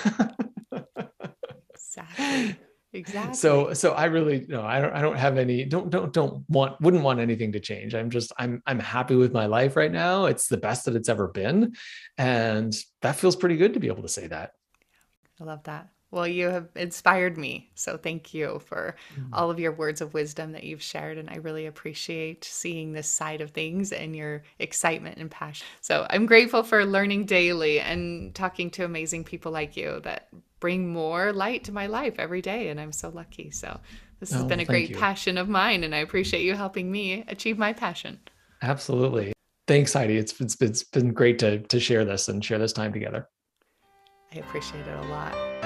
Exactly. 1.74 2.56
Exactly. 2.92 3.36
so 3.36 3.74
so 3.74 3.92
i 3.92 4.06
really 4.06 4.48
no 4.50 4.64
i 4.64 4.82
don't 4.82 4.94
i 4.94 5.02
don't 5.02 5.18
have 5.18 5.38
any 5.38 5.64
don't 5.64 5.92
don't 5.92 6.12
don't 6.12 6.44
want 6.50 6.82
wouldn't 6.82 7.04
want 7.04 7.20
anything 7.20 7.52
to 7.52 7.60
change 7.60 7.94
i'm 7.94 8.10
just 8.10 8.34
i'm 8.40 8.64
i'm 8.66 8.80
happy 8.80 9.14
with 9.14 9.32
my 9.32 9.46
life 9.46 9.76
right 9.76 9.92
now 9.92 10.26
it's 10.26 10.48
the 10.48 10.58
best 10.58 10.86
that 10.86 10.96
it's 10.96 11.08
ever 11.08 11.28
been 11.28 11.76
and 12.18 12.76
that 13.04 13.16
feels 13.16 13.36
pretty 13.36 13.58
good 13.58 13.76
to 13.76 13.80
be 13.80 13.88
able 13.90 14.02
to 14.02 14.10
say 14.10 14.26
that 14.26 14.54
I 15.42 15.46
love 15.46 15.64
that. 15.64 15.90
Well, 16.12 16.28
you 16.28 16.48
have 16.48 16.70
inspired 16.76 17.38
me. 17.38 17.70
So 17.76 17.96
thank 17.98 18.34
you 18.34 18.60
for 18.66 18.96
Mm. 19.18 19.30
all 19.32 19.52
of 19.52 19.60
your 19.60 19.72
words 19.72 20.02
of 20.02 20.14
wisdom 20.14 20.54
that 20.54 20.64
you've 20.64 20.82
shared. 20.82 21.18
And 21.18 21.30
I 21.30 21.36
really 21.36 21.68
appreciate 21.68 22.44
seeing 22.44 22.94
this 22.94 23.08
side 23.08 23.42
of 23.42 23.52
things 23.52 23.92
and 23.92 24.16
your 24.16 24.44
excitement 24.58 25.18
and 25.18 25.30
passion. 25.30 25.68
So 25.82 26.08
I'm 26.10 26.26
grateful 26.26 26.64
for 26.64 26.84
learning 26.86 27.26
daily 27.26 27.80
and 27.80 28.34
talking 28.34 28.72
to 28.72 28.86
amazing 28.86 29.24
people 29.24 29.52
like 29.52 29.78
you 29.78 30.00
that 30.04 30.30
bring 30.60 30.88
more 30.92 31.32
light 31.32 31.64
to 31.66 31.72
my 31.72 31.86
life 31.88 32.16
every 32.18 32.42
day. 32.42 32.70
And 32.70 32.80
I'm 32.80 32.92
so 32.92 33.10
lucky. 33.10 33.52
So 33.52 33.80
this 34.20 34.32
has 34.32 34.42
oh 34.42 34.48
been 34.48 34.60
a 34.60 34.66
great 34.66 34.90
you 34.90 34.96
passion 34.98 35.38
of 35.38 35.48
mine. 35.48 35.84
And 35.84 35.94
I 35.94 36.00
appreciate 36.00 36.42
you 36.44 36.56
helping 36.56 36.92
me 36.92 37.24
achieve 37.28 37.58
my 37.58 37.74
passion. 37.74 38.20
absolutely 38.62 39.32
thanks 39.68 39.94
heidi 39.94 40.18
it's 40.18 40.42
it's, 40.42 40.60
it's 40.62 40.84
been 40.84 41.14
great 41.14 41.40
to 41.40 41.60
to 41.60 41.80
share 41.80 42.04
this 42.04 42.28
and 42.28 42.44
share 42.44 42.58
this 42.58 42.74
time 42.74 42.92
together 42.92 43.30
I 44.34 44.40
appreciate 44.40 44.86
it 44.86 45.06
a 45.06 45.08
lot. 45.08 45.59